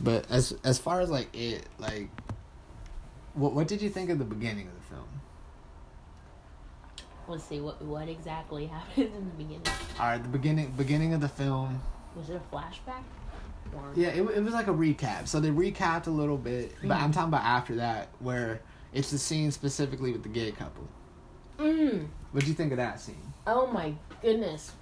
But 0.00 0.30
as 0.30 0.54
as 0.64 0.78
far 0.78 1.00
as 1.00 1.10
like 1.10 1.34
it 1.34 1.66
like, 1.78 2.08
what 3.34 3.52
what 3.52 3.68
did 3.68 3.82
you 3.82 3.88
think 3.88 4.10
of 4.10 4.18
the 4.18 4.24
beginning 4.24 4.68
of 4.68 4.74
the 4.74 4.94
film? 4.94 5.08
Let's 7.26 7.44
see 7.44 7.60
what 7.60 7.82
what 7.82 8.08
exactly 8.08 8.66
happened 8.74 9.12
in 9.14 9.24
the 9.24 9.44
beginning. 9.44 9.62
All 9.98 10.06
right, 10.06 10.22
the 10.22 10.28
beginning 10.28 10.72
beginning 10.76 11.14
of 11.14 11.20
the 11.20 11.28
film. 11.28 11.80
Was 12.16 12.30
it 12.30 12.40
a 12.40 12.54
flashback? 12.54 13.02
Or 13.74 13.92
Yeah, 13.94 14.08
it, 14.08 14.22
it 14.22 14.42
was 14.42 14.54
like 14.54 14.68
a 14.68 14.72
recap. 14.72 15.28
So 15.28 15.40
they 15.40 15.50
recapped 15.50 16.06
a 16.06 16.10
little 16.10 16.38
bit, 16.38 16.72
but 16.82 16.96
I'm 16.96 17.12
talking 17.12 17.28
about 17.28 17.44
after 17.44 17.76
that, 17.76 18.08
where 18.18 18.62
it's 18.94 19.10
the 19.10 19.18
scene 19.18 19.50
specifically 19.50 20.10
with 20.10 20.22
the 20.22 20.30
gay 20.30 20.50
couple. 20.52 20.88
Mm. 21.58 22.08
What 22.32 22.44
do 22.44 22.48
you 22.48 22.54
think 22.54 22.72
of 22.72 22.78
that 22.78 23.00
scene? 23.00 23.32
Oh 23.46 23.66
my 23.66 23.94
goodness. 24.22 24.72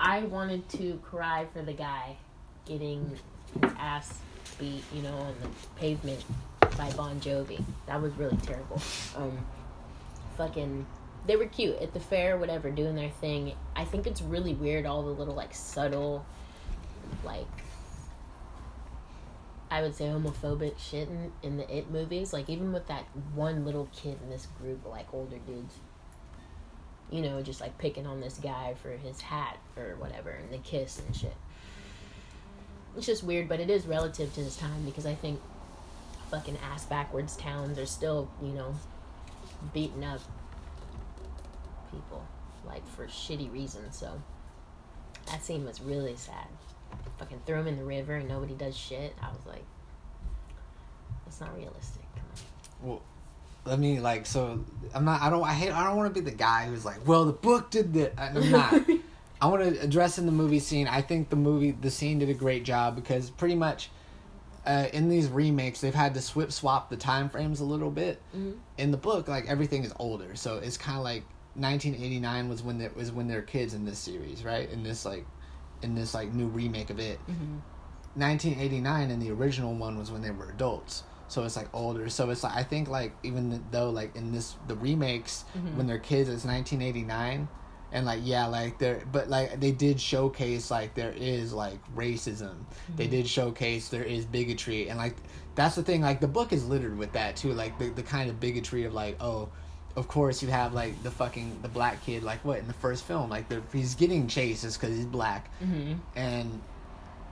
I 0.00 0.20
wanted 0.20 0.68
to 0.70 0.98
cry 1.04 1.46
for 1.52 1.62
the 1.62 1.72
guy 1.72 2.16
getting 2.64 3.18
his 3.60 3.70
ass 3.78 4.18
beat, 4.58 4.84
you 4.92 5.02
know, 5.02 5.14
on 5.14 5.34
the 5.42 5.48
pavement 5.76 6.24
by 6.76 6.90
Bon 6.92 7.20
Jovi. 7.20 7.62
That 7.86 8.00
was 8.00 8.12
really 8.14 8.36
terrible. 8.38 8.80
Um 9.16 9.38
fucking 10.36 10.86
they 11.26 11.36
were 11.36 11.46
cute 11.46 11.76
at 11.76 11.92
the 11.92 12.00
fair, 12.00 12.36
whatever, 12.36 12.70
doing 12.70 12.96
their 12.96 13.10
thing. 13.10 13.52
I 13.76 13.84
think 13.84 14.06
it's 14.06 14.22
really 14.22 14.54
weird 14.54 14.86
all 14.86 15.02
the 15.02 15.10
little 15.10 15.34
like 15.34 15.54
subtle 15.54 16.24
like 17.24 17.46
I 19.70 19.80
would 19.80 19.94
say 19.94 20.04
homophobic 20.04 20.78
shit 20.78 21.08
in, 21.08 21.32
in 21.42 21.56
the 21.56 21.76
It 21.76 21.90
movies. 21.90 22.32
Like 22.32 22.50
even 22.50 22.72
with 22.72 22.86
that 22.88 23.04
one 23.34 23.64
little 23.64 23.88
kid 23.94 24.18
in 24.22 24.30
this 24.30 24.46
group 24.60 24.84
like 24.86 25.12
older 25.12 25.38
dudes 25.38 25.78
you 27.12 27.20
know, 27.20 27.42
just 27.42 27.60
like 27.60 27.76
picking 27.76 28.06
on 28.06 28.20
this 28.20 28.38
guy 28.38 28.74
for 28.82 28.90
his 28.90 29.20
hat 29.20 29.58
or 29.76 29.96
whatever, 29.98 30.30
and 30.30 30.50
the 30.50 30.58
kiss 30.58 30.98
and 30.98 31.14
shit. 31.14 31.36
It's 32.96 33.06
just 33.06 33.24
weird, 33.24 33.48
but 33.48 33.60
it 33.60 33.70
is 33.70 33.86
relative 33.86 34.34
to 34.34 34.42
this 34.42 34.56
time 34.56 34.84
because 34.84 35.06
I 35.06 35.14
think 35.14 35.40
fucking 36.30 36.58
ass 36.72 36.84
backwards 36.84 37.36
towns 37.36 37.78
are 37.78 37.86
still, 37.86 38.30
you 38.42 38.52
know, 38.52 38.74
beating 39.72 40.04
up 40.04 40.20
people 41.90 42.24
like 42.66 42.86
for 42.88 43.06
shitty 43.06 43.52
reasons. 43.52 43.96
So 43.96 44.20
that 45.26 45.42
scene 45.42 45.64
was 45.64 45.80
really 45.80 46.16
sad. 46.16 46.46
Fucking 47.18 47.40
throw 47.46 47.60
him 47.60 47.68
in 47.68 47.76
the 47.78 47.84
river 47.84 48.14
and 48.16 48.28
nobody 48.28 48.54
does 48.54 48.76
shit. 48.76 49.14
I 49.22 49.28
was 49.28 49.46
like, 49.46 49.64
that's 51.24 51.40
not 51.40 51.56
realistic. 51.56 52.02
Come 52.14 52.24
on. 52.34 52.88
Well, 52.88 53.02
let 53.64 53.78
me 53.78 54.00
like 54.00 54.26
so. 54.26 54.64
I'm 54.94 55.04
not. 55.04 55.22
I 55.22 55.30
don't. 55.30 55.44
I 55.44 55.52
hate. 55.52 55.72
I 55.72 55.84
don't 55.84 55.96
want 55.96 56.12
to 56.12 56.20
be 56.20 56.28
the 56.28 56.36
guy 56.36 56.66
who's 56.66 56.84
like, 56.84 57.06
well, 57.06 57.24
the 57.24 57.32
book 57.32 57.70
did 57.70 57.94
that. 57.94 58.12
I'm 58.18 58.50
not. 58.50 58.74
I 59.42 59.46
want 59.48 59.62
to 59.74 59.80
address 59.82 60.18
in 60.18 60.24
the 60.26 60.32
movie 60.32 60.60
scene. 60.60 60.86
I 60.88 61.02
think 61.02 61.28
the 61.28 61.36
movie, 61.36 61.72
the 61.72 61.90
scene 61.90 62.18
did 62.20 62.30
a 62.30 62.34
great 62.34 62.64
job 62.64 62.94
because 62.96 63.28
pretty 63.28 63.56
much. 63.56 63.90
Uh, 64.64 64.86
in 64.92 65.08
these 65.08 65.26
remakes, 65.26 65.80
they've 65.80 65.92
had 65.92 66.14
to 66.14 66.20
swip 66.22 66.52
swap 66.52 66.88
the 66.88 66.96
time 66.96 67.28
frames 67.28 67.58
a 67.58 67.64
little 67.64 67.90
bit. 67.90 68.22
Mhm. 68.32 68.54
In 68.78 68.92
the 68.92 68.96
book, 68.96 69.26
like 69.26 69.48
everything 69.48 69.82
is 69.82 69.92
older, 69.98 70.36
so 70.36 70.58
it's 70.58 70.76
kind 70.78 70.96
of 70.96 71.02
like 71.02 71.24
1989 71.56 72.48
was 72.48 72.62
when 72.62 72.78
there 72.78 72.92
was 72.94 73.10
when 73.10 73.26
they're 73.26 73.42
kids 73.42 73.74
in 73.74 73.84
this 73.84 73.98
series, 73.98 74.44
right? 74.44 74.70
In 74.70 74.84
this 74.84 75.04
like, 75.04 75.26
in 75.82 75.96
this 75.96 76.14
like 76.14 76.32
new 76.32 76.46
remake 76.46 76.90
of 76.90 77.00
it. 77.00 77.18
Mm-hmm. 77.28 77.56
1989 78.14 79.10
and 79.10 79.20
the 79.22 79.30
original 79.32 79.74
one 79.74 79.98
was 79.98 80.10
when 80.12 80.22
they 80.22 80.30
were 80.30 80.50
adults 80.50 81.02
so 81.28 81.44
it's 81.44 81.56
like 81.56 81.68
older 81.72 82.10
so 82.10 82.28
it's 82.28 82.44
like 82.44 82.54
i 82.54 82.62
think 82.62 82.88
like 82.90 83.12
even 83.22 83.64
though 83.70 83.88
like 83.88 84.14
in 84.14 84.32
this 84.32 84.54
the 84.68 84.76
remakes 84.76 85.46
Mhm. 85.56 85.76
when 85.76 85.86
they're 85.86 85.98
kids 85.98 86.28
it's 86.28 86.44
1989 86.44 87.48
and 87.92 88.06
like 88.06 88.20
yeah 88.24 88.46
like 88.46 88.78
they're 88.78 89.02
but 89.12 89.28
like 89.28 89.60
they 89.60 89.70
did 89.72 90.00
showcase 90.00 90.70
like 90.70 90.94
there 90.94 91.12
is 91.16 91.52
like 91.52 91.78
racism. 91.94 92.54
They 92.96 93.06
did 93.06 93.26
showcase 93.28 93.88
there 93.88 94.04
is 94.04 94.24
bigotry. 94.24 94.88
And 94.88 94.98
like 94.98 95.14
that's 95.54 95.74
the 95.76 95.82
thing 95.82 96.00
like 96.00 96.20
the 96.20 96.28
book 96.28 96.52
is 96.52 96.66
littered 96.66 96.96
with 96.96 97.12
that 97.12 97.36
too. 97.36 97.52
Like 97.52 97.78
the, 97.78 97.90
the 97.90 98.02
kind 98.02 98.30
of 98.30 98.40
bigotry 98.40 98.84
of 98.84 98.94
like 98.94 99.16
oh 99.20 99.48
of 99.94 100.08
course 100.08 100.42
you 100.42 100.48
have 100.48 100.72
like 100.72 101.00
the 101.02 101.10
fucking 101.10 101.58
the 101.60 101.68
black 101.68 102.02
kid 102.04 102.22
like 102.22 102.42
what 102.44 102.58
in 102.58 102.66
the 102.66 102.72
first 102.72 103.04
film? 103.04 103.28
Like 103.28 103.48
the, 103.50 103.60
he's 103.72 103.94
getting 103.94 104.26
chased 104.26 104.64
is 104.64 104.76
because 104.78 104.96
he's 104.96 105.04
black. 105.06 105.50
Mm-hmm. 105.62 105.94
and 106.16 106.60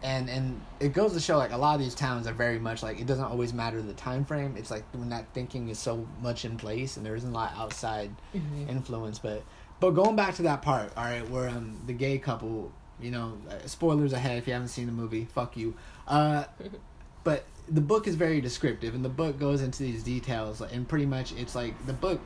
and 0.03 0.31
and 0.31 0.61
it 0.79 0.95
goes 0.95 1.13
to 1.13 1.21
show 1.21 1.37
like 1.37 1.53
a 1.53 1.57
lot 1.59 1.75
of 1.75 1.81
these 1.81 1.95
towns 1.95 2.27
are 2.27 2.33
very 2.33 2.59
much 2.59 2.83
like 2.83 2.99
it 3.01 3.07
doesn't 3.07 3.25
always 3.25 3.53
matter 3.53 3.81
the 3.83 3.93
time 3.95 4.25
frame. 4.25 4.57
It's 4.59 4.71
like 4.71 4.85
when 4.93 5.09
that 5.11 5.27
thinking 5.35 5.69
is 5.69 5.79
so 5.79 6.07
much 6.23 6.45
in 6.45 6.57
place 6.57 6.97
and 6.97 7.05
there 7.05 7.15
isn't 7.15 7.31
a 7.31 7.35
lot 7.35 7.53
outside 7.57 8.11
Mhm. 8.35 8.69
influence. 8.69 9.19
But 9.19 9.43
but 9.81 9.91
going 9.91 10.15
back 10.17 10.35
to 10.35 10.43
that 10.43 10.63
part 10.63 10.93
all 10.97 11.05
right 11.05 11.29
where 11.31 11.49
um 11.49 11.81
the 11.87 11.93
gay 11.93 12.19
couple 12.19 12.71
you 13.01 13.11
know 13.11 13.39
uh, 13.51 13.67
spoilers 13.67 14.13
ahead 14.13 14.37
if 14.39 14.47
you 14.47 14.53
haven't 14.53 14.69
seen 14.69 14.87
the 14.87 14.93
movie 14.93 15.27
fuck 15.35 15.57
you. 15.57 15.75
Uh 16.07 16.45
but 17.25 17.45
the 17.69 17.81
book 17.81 18.07
is 18.07 18.15
very 18.15 18.41
descriptive 18.41 18.95
and 18.95 19.05
the 19.05 19.09
book 19.09 19.39
goes 19.39 19.63
into 19.63 19.83
these 19.83 20.03
details 20.03 20.61
and 20.61 20.89
pretty 20.89 21.07
much 21.07 21.33
it's 21.33 21.55
like 21.55 21.75
the 21.87 21.93
book 21.93 22.21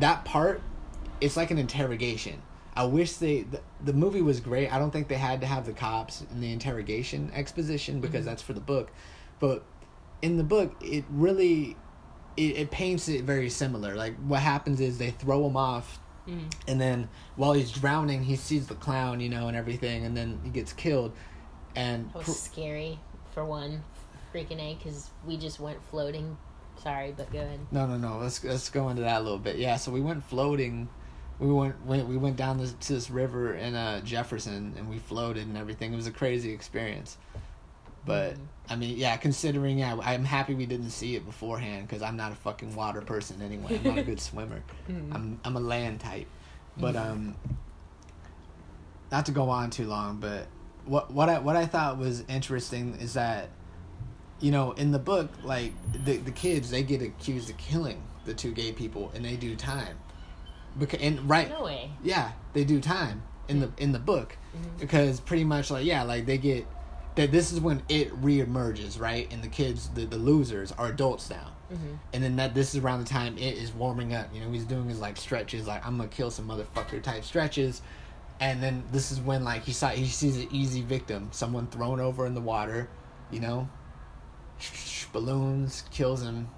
that 0.00 0.24
part 0.24 0.60
it's 1.20 1.36
like 1.36 1.50
an 1.50 1.58
interrogation. 1.58 2.42
I 2.76 2.84
wish 2.84 3.14
they 3.14 3.42
the, 3.42 3.60
the 3.84 3.92
movie 3.92 4.20
was 4.20 4.40
great. 4.40 4.72
I 4.72 4.78
don't 4.78 4.90
think 4.90 5.08
they 5.08 5.14
had 5.14 5.40
to 5.42 5.46
have 5.46 5.64
the 5.64 5.72
cops 5.72 6.24
in 6.32 6.40
the 6.40 6.52
interrogation 6.52 7.30
exposition 7.34 8.00
because 8.00 8.22
Mhm. 8.22 8.26
that's 8.26 8.42
for 8.42 8.52
the 8.52 8.60
book. 8.60 8.90
But 9.40 9.64
in 10.22 10.36
the 10.38 10.44
book 10.44 10.74
it 10.82 11.04
really 11.10 11.76
it, 12.36 12.56
it 12.56 12.70
paints 12.72 13.08
it 13.08 13.22
very 13.24 13.48
similar. 13.48 13.94
Like 13.94 14.16
what 14.26 14.40
happens 14.40 14.80
is 14.80 14.98
they 14.98 15.10
throw 15.12 15.46
him 15.46 15.56
off 15.56 16.00
Mm-hmm. 16.28 16.48
and 16.68 16.80
then 16.80 17.08
while 17.36 17.52
he's 17.52 17.70
drowning 17.70 18.22
he 18.22 18.34
sees 18.36 18.66
the 18.66 18.74
clown 18.76 19.20
you 19.20 19.28
know 19.28 19.46
and 19.48 19.54
everything 19.54 20.06
and 20.06 20.16
then 20.16 20.40
he 20.42 20.48
gets 20.48 20.72
killed 20.72 21.12
and 21.76 22.08
That 22.12 22.18
was 22.18 22.26
pr- 22.26 22.32
scary 22.32 22.98
for 23.32 23.44
one, 23.44 23.82
freaking 24.32 24.60
a, 24.60 24.74
because 24.76 25.10
we 25.26 25.36
just 25.36 25.60
went 25.60 25.82
floating. 25.90 26.36
Sorry, 26.82 27.12
but 27.16 27.32
go 27.32 27.40
ahead. 27.40 27.60
No, 27.70 27.86
no, 27.86 27.96
no. 27.96 28.18
Let's 28.18 28.42
let's 28.44 28.70
go 28.70 28.88
into 28.88 29.02
that 29.02 29.20
a 29.20 29.24
little 29.24 29.38
bit. 29.38 29.56
Yeah, 29.56 29.76
so 29.76 29.90
we 29.90 30.00
went 30.00 30.24
floating. 30.24 30.88
We 31.38 31.52
went, 31.52 31.84
went 31.84 32.06
we 32.08 32.16
went 32.16 32.36
down 32.36 32.58
this, 32.58 32.72
to 32.72 32.92
this 32.92 33.10
river 33.10 33.54
in 33.54 33.74
uh, 33.74 34.00
Jefferson 34.02 34.74
and 34.76 34.88
we 34.88 34.98
floated 34.98 35.46
and 35.46 35.56
everything. 35.56 35.92
It 35.92 35.96
was 35.96 36.06
a 36.06 36.12
crazy 36.12 36.52
experience. 36.52 37.18
But 38.06 38.34
Mhm. 38.34 38.38
I 38.70 38.76
mean, 38.76 38.96
yeah, 38.98 39.16
considering 39.16 39.78
yeah, 39.78 39.96
I'm 40.02 40.24
happy 40.24 40.54
we 40.54 40.66
didn't 40.66 40.90
see 40.90 41.16
it 41.16 41.24
beforehand 41.26 41.86
because 41.86 42.02
I'm 42.02 42.16
not 42.16 42.32
a 42.32 42.34
fucking 42.36 42.74
water 42.74 43.00
person 43.02 43.40
anyway. 43.42 43.76
I'm 43.78 43.84
not 43.84 43.98
a 43.98 44.02
good 44.02 44.20
swimmer. 44.30 44.62
Mhm. 44.88 45.14
I'm 45.14 45.40
I'm 45.44 45.56
a 45.56 45.60
land 45.60 46.00
type. 46.00 46.26
But 46.76 46.94
Mhm. 46.94 47.10
um, 47.10 47.34
not 49.10 49.26
to 49.26 49.32
go 49.32 49.48
on 49.50 49.70
too 49.70 49.86
long, 49.86 50.18
but 50.18 50.46
what 50.86 51.10
what 51.12 51.28
I 51.28 51.38
what 51.38 51.56
I 51.56 51.66
thought 51.66 51.98
was 51.98 52.24
interesting 52.28 52.94
is 52.96 53.14
that 53.14 53.48
you 54.40 54.50
know 54.50 54.72
in 54.72 54.90
the 54.92 54.98
book 54.98 55.30
like 55.42 55.72
the 56.04 56.16
the 56.18 56.30
kids 56.32 56.70
they 56.70 56.82
get 56.82 57.00
accused 57.00 57.48
of 57.50 57.56
killing 57.56 58.02
the 58.24 58.34
two 58.34 58.52
gay 58.52 58.72
people 58.72 59.10
and 59.14 59.24
they 59.24 59.36
do 59.36 59.54
time 59.54 59.96
because 60.78 61.00
and 61.00 61.28
right 61.28 61.48
No 61.50 61.62
way. 61.64 61.90
yeah 62.02 62.32
they 62.52 62.64
do 62.64 62.80
time 62.80 63.22
in 63.48 63.60
the 63.60 63.70
in 63.78 63.92
the 63.92 63.98
book 63.98 64.36
Mhm. 64.56 64.80
because 64.80 65.20
pretty 65.20 65.44
much 65.44 65.70
like 65.70 65.84
yeah 65.86 66.02
like 66.02 66.26
they 66.26 66.36
get 66.38 66.66
that 67.16 67.30
this 67.30 67.52
is 67.52 67.60
when 67.60 67.82
it 67.88 68.10
reemerges 68.22 68.98
right 69.00 69.32
and 69.32 69.42
the 69.42 69.48
kids 69.48 69.88
the, 69.90 70.04
the 70.04 70.18
losers 70.18 70.72
are 70.72 70.88
adults 70.88 71.30
now 71.30 71.52
Mm-hmm. 71.72 71.94
and 72.12 72.22
then 72.22 72.36
that 72.36 72.54
this 72.54 72.74
is 72.74 72.84
around 72.84 73.00
the 73.00 73.08
time 73.08 73.38
it 73.38 73.56
is 73.56 73.72
warming 73.72 74.12
up. 74.14 74.28
You 74.34 74.42
know, 74.42 74.50
he's 74.50 74.64
doing 74.66 74.86
his 74.86 75.00
like 75.00 75.16
stretches, 75.16 75.66
like 75.66 75.84
I'm 75.84 75.96
gonna 75.96 76.10
kill 76.10 76.30
some 76.30 76.46
motherfucker 76.46 77.02
type 77.02 77.24
stretches. 77.24 77.80
And 78.38 78.62
then 78.62 78.84
this 78.92 79.10
is 79.10 79.18
when 79.18 79.44
like 79.44 79.64
he 79.64 79.72
saw 79.72 79.88
he 79.88 80.04
sees 80.06 80.36
an 80.36 80.48
easy 80.52 80.82
victim, 80.82 81.28
someone 81.32 81.66
thrown 81.68 82.00
over 82.00 82.26
in 82.26 82.34
the 82.34 82.40
water, 82.42 82.90
you 83.30 83.40
know, 83.40 83.68
balloons 85.12 85.84
kills 85.90 86.22
him. 86.22 86.48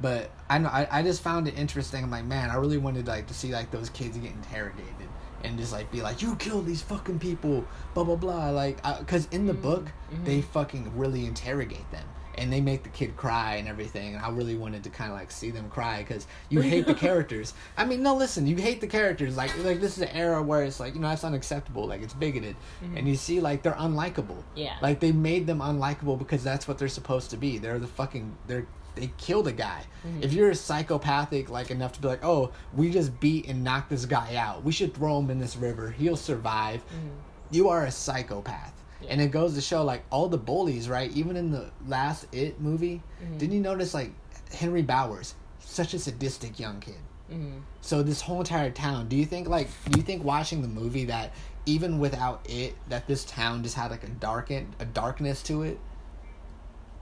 But 0.00 0.30
I 0.50 0.58
know 0.58 0.68
I, 0.68 0.86
I 0.98 1.02
just 1.02 1.22
found 1.22 1.48
it 1.48 1.58
interesting. 1.58 2.04
I'm 2.04 2.10
like, 2.10 2.26
man, 2.26 2.50
I 2.50 2.56
really 2.56 2.78
wanted 2.78 3.06
like 3.06 3.26
to 3.28 3.34
see 3.34 3.52
like 3.52 3.70
those 3.70 3.88
kids 3.88 4.18
get 4.18 4.32
interrogated 4.32 5.08
and 5.44 5.58
just 5.58 5.72
like 5.72 5.90
be 5.92 6.02
like, 6.02 6.20
you 6.22 6.34
killed 6.36 6.66
these 6.66 6.82
fucking 6.82 7.18
people, 7.18 7.64
blah 7.94 8.04
blah 8.04 8.16
blah. 8.16 8.50
Like, 8.50 8.82
because 8.98 9.26
in 9.30 9.46
the 9.46 9.54
Mhm, 9.54 9.62
book 9.62 9.86
mhm. 10.12 10.24
they 10.24 10.40
fucking 10.42 10.92
really 10.96 11.26
interrogate 11.26 11.90
them 11.90 12.04
and 12.36 12.52
they 12.52 12.60
make 12.60 12.84
the 12.84 12.88
kid 12.88 13.16
cry 13.16 13.56
and 13.56 13.66
everything 13.66 14.14
and 14.14 14.24
i 14.24 14.28
really 14.30 14.54
wanted 14.56 14.84
to 14.84 14.90
kind 14.90 15.10
of 15.10 15.18
like 15.18 15.28
see 15.28 15.50
them 15.50 15.68
cry 15.68 15.98
because 15.98 16.24
you 16.50 16.60
hate 16.60 16.86
the 16.86 16.94
characters 17.06 17.52
i 17.76 17.84
mean 17.84 18.00
no 18.00 18.14
listen 18.14 18.46
you 18.46 18.54
hate 18.54 18.80
the 18.80 18.86
characters 18.86 19.36
like 19.36 19.50
like 19.64 19.80
this 19.80 19.96
is 19.96 20.04
an 20.04 20.08
era 20.10 20.40
where 20.40 20.62
it's 20.62 20.78
like 20.78 20.94
you 20.94 21.00
know 21.00 21.08
that's 21.08 21.24
unacceptable 21.24 21.88
like 21.88 22.00
it's 22.00 22.14
bigoted 22.14 22.54
and 22.94 23.08
you 23.08 23.16
see 23.16 23.40
like 23.40 23.62
they're 23.64 23.72
unlikable 23.72 24.40
Yeah. 24.54 24.76
like 24.80 25.00
they 25.00 25.10
made 25.10 25.48
them 25.48 25.58
unlikable 25.58 26.16
because 26.16 26.44
that's 26.44 26.68
what 26.68 26.78
they're 26.78 26.86
supposed 26.86 27.30
to 27.30 27.36
be 27.36 27.58
they're 27.58 27.80
the 27.80 27.88
fucking 27.88 28.36
they're 28.46 28.68
they 28.98 29.10
killed 29.16 29.46
a 29.48 29.52
guy 29.52 29.82
Mhm. 30.06 30.22
if 30.24 30.32
you're 30.32 30.50
a 30.50 30.54
psychopathic 30.54 31.50
like 31.50 31.70
enough 31.70 31.92
to 31.92 32.00
be 32.00 32.08
like 32.08 32.24
oh 32.24 32.50
we 32.74 32.90
just 32.90 33.18
beat 33.20 33.46
and 33.48 33.62
knocked 33.62 33.90
this 33.90 34.04
guy 34.06 34.36
out 34.36 34.64
we 34.64 34.72
should 34.72 34.94
throw 34.94 35.18
him 35.18 35.30
in 35.30 35.38
this 35.38 35.56
river 35.56 35.90
he'll 35.90 36.16
survive 36.16 36.80
Mhm. 36.90 37.10
you 37.50 37.68
are 37.68 37.84
a 37.84 37.90
psychopath. 37.90 38.74
Yeah. 39.00 39.10
And 39.12 39.20
it 39.20 39.30
goes 39.30 39.54
to 39.54 39.60
show 39.60 39.84
like 39.84 40.02
all 40.10 40.28
the 40.28 40.36
bullies, 40.38 40.88
right? 40.88 41.10
Even 41.12 41.36
in 41.36 41.52
the 41.52 41.70
last 41.86 42.26
It 42.32 42.60
movie, 42.60 43.00
Mhm. 43.22 43.38
didn't 43.38 43.54
you 43.54 43.60
notice 43.60 43.94
like 43.94 44.10
Henry 44.52 44.82
Bowers, 44.82 45.34
such 45.60 45.94
a 45.94 45.98
sadistic 46.00 46.58
young 46.58 46.80
kid. 46.80 46.98
Mhm. 47.30 47.60
So 47.80 48.02
this 48.02 48.22
whole 48.22 48.40
entire 48.40 48.70
town, 48.70 49.08
do 49.08 49.14
you 49.16 49.24
think 49.24 49.48
like 49.48 49.68
do 49.88 49.98
you 50.00 50.04
think 50.04 50.24
watching 50.24 50.62
the 50.62 50.68
movie 50.68 51.04
that 51.06 51.32
even 51.64 51.98
without 52.00 52.40
it 52.48 52.74
that 52.88 53.06
this 53.06 53.24
town 53.24 53.62
just 53.62 53.76
had 53.76 53.90
like 53.92 54.02
a 54.02 54.08
darken 54.08 54.74
a 54.80 54.84
darkness 54.84 55.42
to 55.44 55.62
it? 55.62 55.78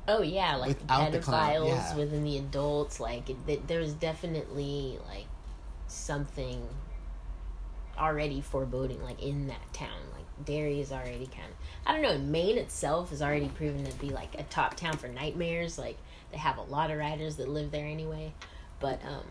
Oh 0.09 0.23
yeah, 0.23 0.57
like 0.57 0.81
Without 0.81 1.11
the 1.13 1.19
pedophiles 1.19 1.69
yeah. 1.69 1.97
within 1.97 2.23
the 2.25 2.39
adults. 2.39 3.01
Like 3.01 3.29
it, 3.29 3.37
th- 3.47 3.63
there's 3.67 3.93
definitely 3.93 4.99
like 5.09 5.27
something 5.89 6.67
already 7.99 8.41
foreboding, 8.41 9.03
like 9.03 9.23
in 9.23 9.49
that 9.49 9.73
town. 9.73 9.99
Like 10.13 10.47
Derry 10.47 10.81
is 10.81 10.93
already 10.93 11.27
kind 11.27 11.49
of. 11.51 11.57
I 11.87 11.93
don't 11.93 12.03
know. 12.03 12.19
Maine 12.19 12.59
itself 12.59 13.13
is 13.13 13.21
already 13.21 13.49
proven 13.49 13.85
to 13.85 13.93
be 13.99 14.11
like 14.11 14.39
a 14.39 14.45
top 14.45 14.77
town 14.77 14.97
for 14.97 15.09
nightmares. 15.09 15.79
Like 15.79 15.99
they 16.31 16.39
have 16.39 16.59
a 16.59 16.63
lot 16.63 16.91
of 16.91 16.99
writers 16.99 17.37
that 17.37 17.49
live 17.49 17.71
there 17.73 17.87
anyway. 17.87 18.33
But 18.79 19.01
um, 19.05 19.25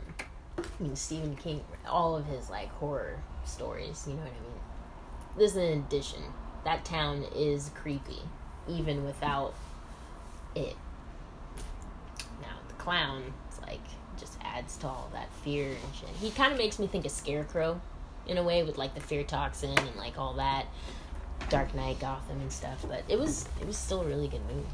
I 0.58 0.84
mean 0.84 0.96
Stephen 0.96 1.36
King, 1.38 1.64
all 1.88 2.18
of 2.18 2.26
his 2.26 2.50
like 2.50 2.70
horror 2.74 3.22
stories. 3.46 4.04
You 4.08 4.14
know 4.16 4.22
what 4.24 4.32
I 4.32 4.42
mean? 4.42 4.60
This 5.38 5.52
is 5.52 5.58
an 5.58 5.80
addition. 5.80 6.22
That 6.66 6.84
town 6.84 7.26
is 7.36 7.72
creepy, 7.76 8.20
even 8.68 9.06
without 9.06 9.54
it. 10.56 10.76
Now 12.42 12.58
the 12.68 12.74
clown, 12.76 13.34
it's 13.48 13.62
like 13.62 13.82
just 14.18 14.38
adds 14.42 14.78
to 14.78 14.88
all 14.88 15.10
that 15.14 15.32
fear 15.44 15.68
and 15.68 15.96
shit. 15.96 16.10
He 16.10 16.32
kind 16.32 16.52
of 16.52 16.58
makes 16.58 16.80
me 16.80 16.88
think 16.88 17.06
of 17.06 17.12
Scarecrow, 17.12 17.82
in 18.28 18.38
a 18.38 18.44
way, 18.44 18.64
with 18.64 18.78
like 18.78 18.96
the 18.96 19.02
fear 19.02 19.24
toxin 19.24 19.78
and 19.78 19.96
like 19.96 20.18
all 20.18 20.34
that, 20.36 20.68
Dark 21.50 21.74
Knight, 21.76 22.00
Gotham 22.00 22.40
and 22.42 22.52
stuff. 22.52 22.86
But 22.88 23.04
it 23.08 23.20
was 23.20 23.48
it 23.62 23.68
was 23.68 23.78
still 23.78 24.02
a 24.02 24.06
really 24.06 24.28
good 24.28 24.42
movie. 24.48 24.68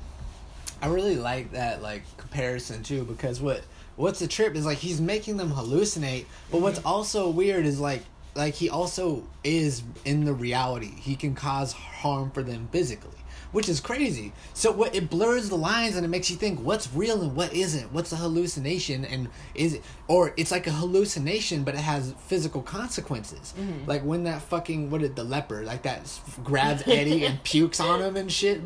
I 0.81 0.87
really 0.87 1.15
like 1.15 1.51
that 1.51 1.81
like 1.81 2.03
comparison 2.17 2.81
too 2.83 3.03
because 3.03 3.39
what 3.39 3.61
what's 3.97 4.19
the 4.19 4.27
trip 4.27 4.55
is 4.55 4.65
like 4.65 4.79
he's 4.79 4.99
making 4.99 5.37
them 5.37 5.51
hallucinate, 5.51 6.25
but 6.49 6.61
what's 6.61 6.79
mm-hmm. 6.79 6.87
also 6.87 7.29
weird 7.29 7.65
is 7.65 7.79
like 7.79 8.03
like 8.35 8.53
he 8.53 8.69
also 8.69 9.23
is 9.43 9.83
in 10.05 10.25
the 10.25 10.33
reality. 10.33 10.91
He 10.95 11.15
can 11.15 11.35
cause 11.35 11.73
harm 11.73 12.31
for 12.31 12.43
them 12.43 12.69
physically, 12.71 13.17
which 13.51 13.67
is 13.67 13.79
crazy. 13.79 14.31
So 14.53 14.71
what 14.71 14.95
it 14.95 15.09
blurs 15.09 15.49
the 15.49 15.57
lines 15.57 15.95
and 15.95 16.05
it 16.05 16.09
makes 16.09 16.29
you 16.29 16.37
think 16.37 16.59
what's 16.59 16.91
real 16.93 17.21
and 17.21 17.35
what 17.35 17.53
isn't. 17.53 17.91
What's 17.91 18.11
a 18.11 18.15
hallucination 18.15 19.03
and 19.05 19.29
is 19.53 19.73
it 19.75 19.83
or 20.07 20.33
it's 20.37 20.51
like 20.51 20.67
a 20.67 20.71
hallucination 20.71 21.63
but 21.63 21.75
it 21.75 21.81
has 21.81 22.13
physical 22.27 22.61
consequences. 22.61 23.53
Mm-hmm. 23.59 23.89
Like 23.89 24.03
when 24.03 24.23
that 24.23 24.41
fucking 24.43 24.89
what 24.89 25.01
did 25.01 25.15
the 25.15 25.23
leopard 25.23 25.65
like 25.65 25.83
that 25.83 26.19
grabs 26.43 26.83
Eddie 26.87 27.25
and 27.25 27.43
pukes 27.43 27.79
on 27.79 28.01
him 28.01 28.15
and 28.15 28.31
shit. 28.31 28.61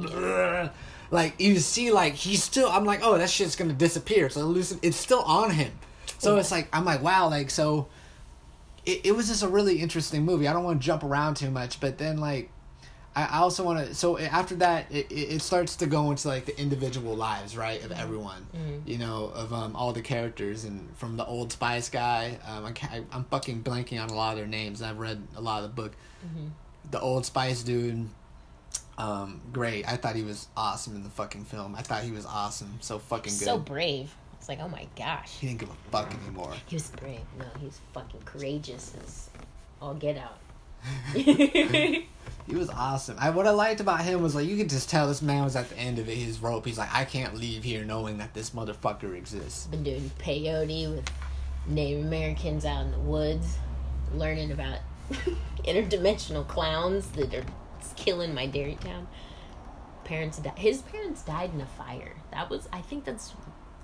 Like 1.12 1.40
you 1.40 1.60
see, 1.60 1.92
like 1.92 2.14
he's 2.14 2.44
still. 2.44 2.70
I'm 2.70 2.86
like, 2.86 3.02
oh, 3.04 3.18
that 3.18 3.30
shit's 3.30 3.56
gonna 3.56 3.74
disappear. 3.74 4.30
So 4.30 4.42
hallucin- 4.42 4.80
it's 4.82 4.98
still 4.98 5.22
on 5.22 5.52
him. 5.52 5.72
So 6.18 6.38
it's 6.38 6.52
like 6.52 6.68
I'm 6.74 6.86
like, 6.86 7.02
wow, 7.02 7.30
like 7.30 7.50
so. 7.50 7.88
It, 8.86 9.08
it 9.08 9.12
was 9.16 9.28
just 9.28 9.44
a 9.44 9.48
really 9.48 9.82
interesting 9.82 10.24
movie. 10.24 10.48
I 10.48 10.54
don't 10.54 10.64
want 10.64 10.82
to 10.82 10.86
jump 10.86 11.04
around 11.04 11.36
too 11.36 11.52
much, 11.52 11.80
but 11.80 11.98
then 11.98 12.18
like, 12.18 12.52
I 13.16 13.24
I 13.24 13.38
also 13.38 13.64
want 13.64 13.88
to. 13.88 13.96
So 13.96 14.18
after 14.18 14.56
that, 14.56 14.92
it, 14.92 15.08
it 15.10 15.42
starts 15.42 15.76
to 15.78 15.86
go 15.88 16.12
into 16.12 16.28
like 16.28 16.46
the 16.46 16.60
individual 16.60 17.16
lives, 17.16 17.56
right, 17.58 17.84
of 17.84 17.92
everyone. 17.92 18.46
You 18.86 18.98
know, 18.98 19.32
of 19.34 19.54
um 19.54 19.76
all 19.76 19.94
the 19.94 20.02
characters 20.02 20.66
and 20.66 20.96
from 20.98 21.18
the 21.18 21.26
old 21.26 21.52
Spice 21.52 21.90
guy. 21.90 22.38
Um, 22.48 22.66
I 22.66 23.02
I'm 23.12 23.24
fucking 23.26 23.64
blanking 23.64 24.02
on 24.02 24.10
a 24.10 24.14
lot 24.16 24.34
of 24.34 24.38
their 24.38 24.48
names. 24.48 24.82
I've 24.82 25.00
read 25.00 25.22
a 25.36 25.42
lot 25.42 25.64
of 25.64 25.76
the 25.76 25.82
book. 25.82 25.94
The 26.92 27.00
old 27.00 27.26
Spice 27.26 27.64
dude 27.64 28.08
um, 28.98 29.42
great. 29.52 29.88
I 29.88 29.98
thought 29.98 30.16
he 30.16 30.24
was 30.24 30.48
awesome 30.56 30.96
in 30.96 31.04
the 31.04 31.10
fucking 31.10 31.46
film. 31.46 31.76
I 31.76 31.82
thought 31.82 32.04
he 32.04 32.12
was 32.12 32.26
awesome. 32.26 32.78
So 32.82 33.00
fucking 33.00 33.34
good. 33.34 33.46
So 33.46 33.58
brave. 33.58 34.14
It's 34.46 34.50
like, 34.50 34.60
oh 34.60 34.68
my 34.68 34.86
gosh. 34.96 35.40
he 35.40 35.48
didn't 35.48 35.62
give 35.62 35.72
a 35.72 35.90
fuck 35.90 36.14
anymore. 36.22 36.54
He 36.68 36.76
was 36.76 36.90
brave. 36.90 37.22
No, 37.40 37.46
he 37.60 37.66
was 37.66 37.80
fucking 37.94 38.22
courageous 38.26 38.94
as 39.04 39.32
all 39.82 39.96
get 39.96 40.18
out. 40.18 40.38
He 42.48 42.56
was 42.56 42.70
awesome. 42.70 43.18
I 43.20 43.32
what 43.32 43.48
I 43.48 43.50
liked 43.50 43.80
about 43.80 44.02
him 44.04 44.22
was 44.22 44.36
like 44.36 44.46
you 44.46 44.56
could 44.56 44.70
just 44.70 44.88
tell 44.88 45.08
this 45.08 45.24
man 45.24 45.44
was 45.44 45.56
at 45.56 45.68
the 45.70 45.78
end 45.80 45.98
of 45.98 46.06
his 46.06 46.40
rope. 46.40 46.64
He's 46.64 46.78
like, 46.78 46.94
I 46.94 47.06
can't 47.06 47.34
leave 47.34 47.64
here 47.64 47.84
knowing 47.84 48.20
that 48.20 48.36
this 48.36 48.52
motherfucker 48.52 49.18
exists. 49.18 49.66
Been 49.66 49.82
doing 49.82 50.12
peyote 50.20 50.96
with 50.96 51.10
Native 51.66 52.06
Americans 52.06 52.66
out 52.66 52.86
in 52.86 52.92
the 52.92 53.00
woods, 53.00 53.58
learning 54.14 54.52
about 54.52 54.78
interdimensional 55.64 56.48
clowns 56.48 57.08
that 57.14 57.34
are 57.34 57.46
killing 57.96 58.36
my 58.36 58.46
Derry 58.46 58.76
town. 58.76 59.08
Parents 60.04 60.38
died. 60.38 60.60
His 60.60 60.84
parents 60.84 61.24
died 61.24 61.52
in 61.52 61.62
a 61.62 61.66
fire. 61.66 62.14
That 62.30 62.52
was, 62.52 62.70
I 62.72 62.82
think 62.82 63.06
that's, 63.06 63.34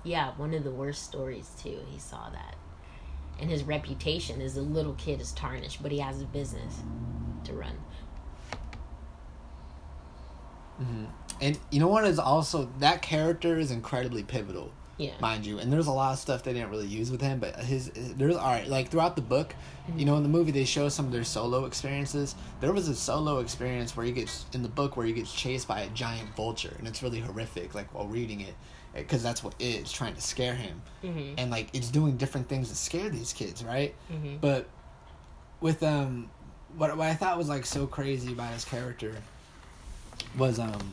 yeah, 0.04 0.32
one 0.36 0.54
of 0.54 0.64
the 0.64 0.70
worst 0.70 1.04
stories 1.04 1.50
too. 1.62 1.78
He 1.90 1.98
saw 1.98 2.30
that, 2.30 2.56
and 3.40 3.50
his 3.50 3.62
reputation 3.64 4.40
as 4.40 4.56
a 4.56 4.62
little 4.62 4.94
kid 4.94 5.20
is 5.20 5.32
tarnished. 5.32 5.82
But 5.82 5.92
he 5.92 5.98
has 5.98 6.20
a 6.20 6.26
business 6.26 6.80
to 7.44 7.52
run. 7.52 7.78
Mm-hmm. 10.80 11.04
And 11.40 11.58
you 11.70 11.80
know 11.80 11.88
what 11.88 12.04
is 12.04 12.18
also 12.18 12.68
that 12.78 13.02
character 13.02 13.58
is 13.58 13.70
incredibly 13.70 14.22
pivotal. 14.22 14.72
Yeah. 14.98 15.12
mind 15.20 15.46
you. 15.46 15.58
And 15.58 15.72
there's 15.72 15.86
a 15.86 15.92
lot 15.92 16.12
of 16.12 16.18
stuff 16.18 16.42
they 16.44 16.52
didn't 16.52 16.70
really 16.70 16.86
use 16.86 17.10
with 17.10 17.20
him, 17.20 17.40
but 17.40 17.56
his 17.56 17.90
there's 17.94 18.36
all 18.36 18.50
right. 18.50 18.68
Like 18.68 18.88
throughout 18.88 19.16
the 19.16 19.22
book, 19.22 19.54
you 19.86 19.94
mm-hmm. 19.94 20.04
know, 20.04 20.16
in 20.16 20.22
the 20.22 20.28
movie 20.28 20.52
they 20.52 20.64
show 20.64 20.88
some 20.88 21.06
of 21.06 21.12
their 21.12 21.24
solo 21.24 21.64
experiences. 21.64 22.34
There 22.60 22.72
was 22.72 22.88
a 22.88 22.94
solo 22.94 23.38
experience 23.40 23.96
where 23.96 24.06
he 24.06 24.12
gets 24.12 24.46
in 24.52 24.62
the 24.62 24.68
book 24.68 24.96
where 24.96 25.06
he 25.06 25.12
gets 25.12 25.32
chased 25.32 25.66
by 25.66 25.80
a 25.80 25.88
giant 25.88 26.36
vulture, 26.36 26.74
and 26.78 26.86
it's 26.86 27.02
really 27.02 27.20
horrific. 27.20 27.74
Like 27.74 27.92
while 27.94 28.06
reading 28.06 28.40
it, 28.42 28.54
because 28.94 29.22
that's 29.22 29.42
what 29.42 29.54
it 29.58 29.64
is 29.64 29.92
trying 29.92 30.14
to 30.14 30.20
scare 30.20 30.54
him, 30.54 30.82
Mhm. 31.02 31.34
and 31.38 31.50
like 31.50 31.68
it's 31.72 31.88
doing 31.88 32.16
different 32.16 32.48
things 32.48 32.68
to 32.68 32.74
scare 32.76 33.08
these 33.08 33.32
kids, 33.32 33.64
right? 33.64 33.94
Mhm. 34.12 34.40
But 34.40 34.68
with 35.60 35.82
um, 35.82 36.28
what 36.76 36.96
what 36.96 37.08
I 37.08 37.14
thought 37.14 37.38
was 37.38 37.48
like 37.48 37.64
so 37.66 37.86
crazy 37.86 38.32
about 38.32 38.52
his 38.52 38.64
character 38.64 39.14
was 40.36 40.58
um 40.58 40.92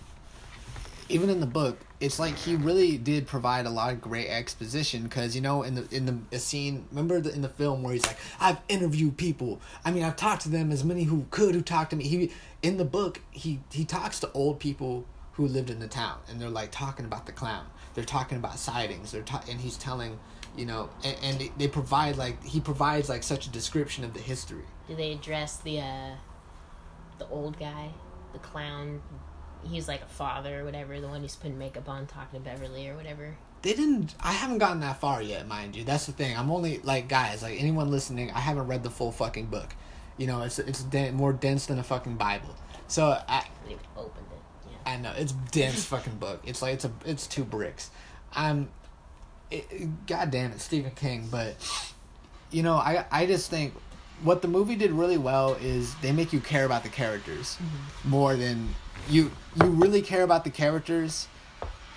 even 1.11 1.29
in 1.31 1.39
the 1.39 1.47
book, 1.47 1.79
it's 1.99 2.19
like 2.19 2.37
he 2.37 2.55
really 2.55 2.95
did 2.97 3.25
provide 3.25 3.65
a 3.65 3.69
lot 3.69 3.91
of 3.91 3.99
great 3.99 4.27
exposition 4.27 5.03
because 5.03 5.35
you 5.35 5.41
know 5.41 5.63
in 5.63 5.73
the 5.75 5.87
in 5.95 6.05
the 6.05 6.17
a 6.31 6.39
scene, 6.39 6.85
remember 6.91 7.19
the, 7.19 7.33
in 7.33 7.41
the 7.41 7.49
film 7.49 7.81
where 7.81 7.93
he's 7.93 8.05
like, 8.05 8.17
I've 8.39 8.59
interviewed 8.69 9.17
people. 9.17 9.59
I 9.83 9.89
mean, 9.91 10.03
I've 10.03 10.15
talked 10.15 10.43
to 10.43 10.49
them 10.49 10.71
as 10.71 10.83
many 10.83 11.03
who 11.03 11.25
could 11.31 11.55
who 11.55 11.61
talked 11.61 11.89
to 11.91 11.95
me. 11.95 12.07
He 12.07 12.31
in 12.61 12.77
the 12.77 12.85
book 12.85 13.21
he 13.31 13.59
he 13.71 13.85
talks 13.85 14.19
to 14.19 14.31
old 14.33 14.59
people 14.59 15.05
who 15.33 15.47
lived 15.47 15.69
in 15.71 15.79
the 15.79 15.87
town 15.87 16.17
and 16.29 16.39
they're 16.39 16.49
like 16.49 16.69
talking 16.71 17.05
about 17.05 17.25
the 17.25 17.31
clown. 17.31 17.65
They're 17.99 18.05
talking 18.05 18.37
about 18.37 18.57
sightings. 18.57 19.11
They're 19.11 19.23
ta- 19.23 19.43
and 19.49 19.59
he's 19.59 19.75
telling. 19.75 20.17
You 20.57 20.65
know, 20.65 20.89
and, 21.03 21.17
and 21.21 21.51
they, 21.57 21.67
provide 21.67 22.15
like 22.17 22.41
he 22.43 22.61
provides 22.61 23.09
like 23.09 23.23
such 23.23 23.45
a 23.45 23.49
description 23.49 24.05
of 24.05 24.13
the 24.13 24.21
history. 24.21 24.63
Do 24.87 24.95
they 24.95 25.11
address 25.11 25.57
the 25.57 25.81
uh 25.81 26.11
the 27.17 27.27
old 27.27 27.59
guy, 27.59 27.89
the 28.31 28.39
clown? 28.39 29.01
He's 29.69 29.89
like 29.89 30.01
a 30.01 30.07
father 30.07 30.61
or 30.61 30.63
whatever, 30.63 30.99
the 31.01 31.09
one 31.09 31.21
who's 31.21 31.35
putting 31.35 31.57
makeup 31.59 31.89
on, 31.89 32.07
talking 32.07 32.39
to 32.39 32.43
Beverly 32.45 32.87
or 32.87 32.95
whatever. 32.95 33.35
they 33.63 33.73
didn't 33.73 34.15
i 34.21 34.31
haven't 34.31 34.59
gotten 34.59 34.79
that 34.79 34.97
far 35.01 35.21
yet 35.21 35.45
mind 35.45 35.75
you 35.75 35.83
that's 35.83 36.05
the 36.05 36.13
thing 36.13 36.37
i'm 36.37 36.49
only 36.49 36.79
like 36.83 37.09
guys 37.09 37.43
like 37.43 37.59
anyone 37.59 37.91
listening 37.91 38.31
i 38.31 38.39
haven't 38.39 38.65
read 38.67 38.83
the 38.83 38.89
full 38.89 39.11
fucking 39.11 39.47
book 39.47 39.75
you 40.17 40.25
know 40.25 40.41
it's 40.43 40.59
it's 40.59 40.81
den- 40.83 41.13
more 41.13 41.33
dense 41.33 41.65
than 41.65 41.77
a 41.77 41.83
fucking 41.83 42.15
bible 42.15 42.55
so 42.87 43.03
i 43.27 43.43
They 43.67 43.75
opened 43.97 44.27
it. 44.31 44.38
I 44.89 44.97
know 44.97 45.13
it's 45.15 45.31
dense 45.51 45.85
fucking 45.85 46.17
book 46.17 46.41
it's 46.45 46.61
like 46.61 46.73
it's 46.73 46.85
a 46.85 46.91
it's 47.05 47.27
two 47.27 47.43
bricks 47.43 47.91
i'm 48.33 48.69
it, 49.51 49.67
it- 49.71 50.05
god 50.07 50.31
damn 50.31 50.51
it 50.51 50.59
stephen 50.59 50.91
king 50.91 51.27
but 51.31 51.55
you 52.51 52.63
know 52.63 52.75
i 52.75 53.05
i 53.11 53.25
just 53.25 53.49
think 53.49 53.73
what 54.23 54.41
the 54.41 54.47
movie 54.47 54.75
did 54.75 54.91
really 54.91 55.17
well 55.17 55.53
is 55.55 55.95
they 55.95 56.11
make 56.11 56.33
you 56.33 56.39
care 56.39 56.65
about 56.65 56.83
the 56.83 56.89
characters 56.89 57.55
mm-hmm. 57.55 58.09
more 58.09 58.35
than 58.35 58.73
you 59.09 59.31
you 59.55 59.65
really 59.69 60.01
care 60.01 60.23
about 60.23 60.43
the 60.43 60.49
characters 60.49 61.27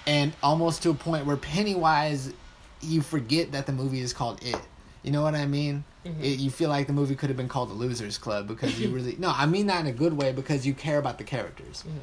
and 0.07 0.33
almost 0.43 0.83
to 0.83 0.91
a 0.91 0.95
point 0.95 1.27
where 1.27 1.37
Pennywise, 1.37 2.33
you 2.81 3.03
forget 3.03 3.53
that 3.53 3.67
the 3.67 3.73
movie 3.73 4.01
is 4.01 4.13
called 4.13 4.43
It. 4.43 4.61
You 5.03 5.13
know 5.13 5.23
what 5.23 5.35
I 5.35 5.47
mean? 5.47 5.85
Mm-hmm. 6.05 6.23
It, 6.23 6.39
you 6.39 6.51
feel 6.51 6.69
like 6.69 6.87
the 6.87 6.93
movie 6.93 7.15
could 7.15 7.31
have 7.31 7.37
been 7.37 7.49
called 7.49 7.71
The 7.71 7.75
Losers 7.75 8.19
Club 8.19 8.49
because 8.49 8.79
you 8.81 8.89
really 8.95 9.17
no, 9.19 9.33
I 9.35 9.47
mean 9.47 9.67
that 9.67 9.81
in 9.81 9.87
a 9.87 9.93
good 9.93 10.15
way 10.15 10.33
because 10.33 10.67
you 10.67 10.75
care 10.75 10.99
about 10.99 11.19
the 11.19 11.25
characters. 11.25 11.85
Mm-hmm. 11.87 11.99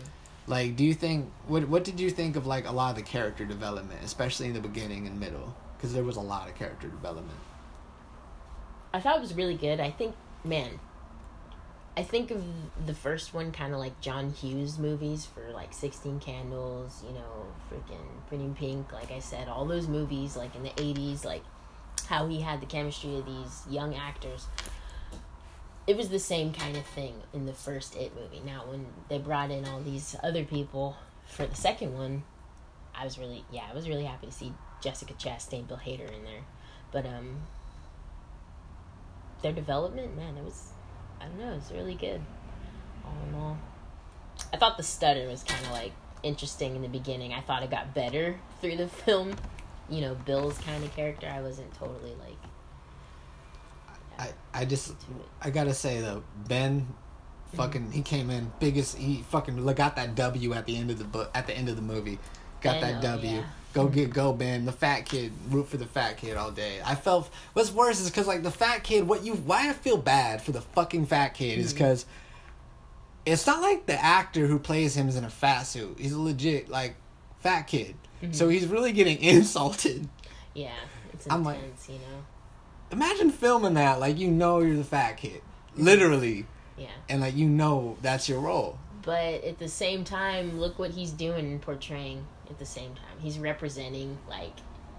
Like, 0.49 0.75
do 0.75 0.83
you 0.83 0.95
think 0.95 1.31
what 1.47 1.69
what 1.69 1.83
did 1.83 1.99
you 1.99 2.09
think 2.09 2.35
of 2.35 2.47
like 2.47 2.67
a 2.67 2.71
lot 2.71 2.89
of 2.89 2.95
the 2.95 3.03
character 3.03 3.45
development, 3.45 3.99
especially 4.03 4.47
in 4.47 4.53
the 4.53 4.59
beginning 4.59 5.05
and 5.05 5.19
middle? 5.19 5.55
Because 5.77 5.93
there 5.93 6.03
was 6.03 6.17
a 6.17 6.21
lot 6.21 6.49
of 6.49 6.55
character 6.55 6.87
development. 6.87 7.37
I 8.91 8.99
thought 8.99 9.17
it 9.17 9.21
was 9.21 9.35
really 9.35 9.55
good. 9.55 9.79
I 9.79 9.91
think, 9.91 10.15
man, 10.43 10.79
I 11.95 12.01
think 12.01 12.31
of 12.31 12.43
the 12.87 12.95
first 12.95 13.31
one 13.31 13.51
kind 13.51 13.73
of 13.73 13.79
like 13.79 14.01
John 14.01 14.31
Hughes 14.33 14.79
movies 14.79 15.27
for 15.27 15.51
like 15.51 15.71
16 15.71 16.19
Candles, 16.19 17.03
you 17.05 17.13
know, 17.13 17.45
freaking 17.69 18.07
Pretty 18.27 18.49
Pink, 18.55 18.91
like 18.91 19.11
I 19.11 19.19
said, 19.19 19.47
all 19.47 19.65
those 19.65 19.87
movies 19.87 20.35
like 20.35 20.55
in 20.55 20.63
the 20.63 20.71
80s, 20.71 21.23
like 21.23 21.43
how 22.07 22.27
he 22.27 22.41
had 22.41 22.59
the 22.59 22.65
chemistry 22.65 23.15
of 23.17 23.25
these 23.27 23.61
young 23.69 23.93
actors. 23.93 24.47
It 25.89 25.97
was 25.97 26.09
the 26.09 26.19
same 26.19 26.53
kind 26.53 26.77
of 26.77 26.85
thing 26.85 27.15
in 27.33 27.47
the 27.47 27.53
first 27.53 27.95
It 27.95 28.13
movie. 28.15 28.43
Now, 28.45 28.65
when 28.67 28.85
they 29.09 29.17
brought 29.17 29.49
in 29.49 29.65
all 29.65 29.81
these 29.81 30.15
other 30.21 30.43
people 30.43 30.95
for 31.25 31.47
the 31.47 31.55
second 31.55 31.95
one, 31.95 32.21
I 32.93 33.05
was 33.05 33.17
really, 33.17 33.43
yeah, 33.51 33.63
I 33.67 33.73
was 33.73 33.89
really 33.89 34.05
happy 34.05 34.27
to 34.27 34.31
see 34.31 34.53
Jessica 34.83 35.15
Chastain, 35.15 35.67
Bill 35.67 35.81
Hader 35.83 36.13
in 36.13 36.23
there. 36.23 36.43
But, 36.91 37.07
um, 37.07 37.37
their 39.41 39.51
development, 39.51 40.15
man, 40.15 40.37
it 40.37 40.43
was 40.43 40.73
I 41.19 41.25
don't 41.25 41.39
know, 41.39 41.53
it 41.53 41.55
was 41.55 41.71
really 41.71 41.95
good. 41.95 42.21
All 43.03 43.17
in 43.27 43.33
all. 43.33 43.57
I 44.53 44.57
thought 44.57 44.77
the 44.77 44.83
stutter 44.83 45.27
was 45.27 45.41
kinda 45.41 45.71
like 45.71 45.93
interesting 46.21 46.75
in 46.75 46.83
the 46.83 46.87
beginning. 46.87 47.33
I 47.33 47.41
thought 47.41 47.63
it 47.63 47.71
got 47.71 47.95
better 47.95 48.39
through 48.61 48.77
the 48.77 48.87
film. 49.05 49.33
You 49.89 50.01
know, 50.01 50.13
Bill's 50.13 50.59
kind 50.59 50.83
of 50.83 50.95
character. 50.95 51.27
I 51.27 51.41
wasn't 51.41 51.73
totally 51.73 52.13
like 52.19 52.37
I 54.19 54.29
I 54.53 54.65
just. 54.65 54.93
I 55.41 55.49
gotta 55.49 55.73
say 55.73 56.01
though, 56.01 56.21
Ben, 56.47 56.85
fucking 57.55 57.91
he 57.91 58.01
came 58.03 58.29
in 58.29 58.51
biggest. 58.59 58.97
He 58.97 59.23
fucking 59.29 59.65
got 59.73 59.95
that 59.95 60.13
W 60.15 60.53
at 60.53 60.65
the 60.65 60.75
end 60.77 60.91
of 60.91 60.99
the 60.99 61.05
book 61.05 61.31
at 61.33 61.47
the 61.47 61.53
end 61.57 61.69
of 61.69 61.75
the 61.77 61.81
movie. 61.81 62.19
Got 62.61 62.81
that 62.81 63.01
W. 63.01 63.37
yeah. 63.37 63.43
Go 63.73 63.87
get 63.87 64.09
go 64.11 64.33
Ben. 64.33 64.65
The 64.65 64.71
fat 64.73 65.05
kid. 65.05 65.31
Root 65.49 65.67
for 65.69 65.77
the 65.77 65.85
fat 65.85 66.17
kid 66.17 66.35
all 66.35 66.51
day. 66.51 66.81
I 66.83 66.95
felt 66.95 67.29
what's 67.53 67.71
worse 67.71 68.01
is 68.01 68.09
because 68.09 68.27
like 68.27 68.43
the 68.43 68.51
fat 68.51 68.83
kid. 68.83 69.07
What 69.07 69.23
you 69.23 69.35
why 69.35 69.69
I 69.69 69.73
feel 69.73 69.95
bad 69.97 70.41
for 70.41 70.51
the 70.51 70.61
fucking 70.61 71.05
fat 71.05 71.29
kid 71.35 71.57
is 71.59 71.71
Mhm. 71.71 71.75
because 71.77 72.05
it's 73.25 73.45
not 73.45 73.61
like 73.61 73.85
the 73.85 73.93
actor 74.03 74.47
who 74.47 74.59
plays 74.59 74.95
him 74.95 75.07
is 75.07 75.15
in 75.15 75.23
a 75.23 75.29
fat 75.29 75.63
suit. 75.63 75.97
He's 75.99 76.13
a 76.13 76.19
legit 76.19 76.67
like 76.69 76.95
fat 77.39 77.63
kid. 77.63 77.95
So 78.31 78.49
he's 78.49 78.65
really 78.65 78.91
getting 78.91 79.17
insulted. 79.21 80.09
Yeah, 80.53 80.71
it's 81.13 81.25
I'm 81.29 81.43
like- 81.45 81.59
you 81.87 81.93
know. 81.95 82.25
Imagine 82.91 83.29
filming 83.29 83.75
that 83.75 83.99
like 83.99 84.17
you 84.17 84.29
know 84.29 84.59
you're 84.59 84.75
the 84.77 84.83
fat 84.83 85.17
kid, 85.17 85.41
literally, 85.75 86.45
Yeah. 86.77 86.87
and 87.07 87.21
like 87.21 87.35
you 87.35 87.47
know 87.47 87.97
that's 88.01 88.27
your 88.27 88.39
role. 88.39 88.77
But 89.03 89.43
at 89.43 89.59
the 89.59 89.67
same 89.69 90.03
time, 90.03 90.59
look 90.59 90.77
what 90.79 90.91
he's 90.91 91.11
doing 91.11 91.45
and 91.45 91.61
portraying 91.61 92.25
at 92.49 92.59
the 92.59 92.65
same 92.65 92.95
time. 92.95 93.19
He's 93.19 93.37
representing 93.39 94.17
like 94.27 94.53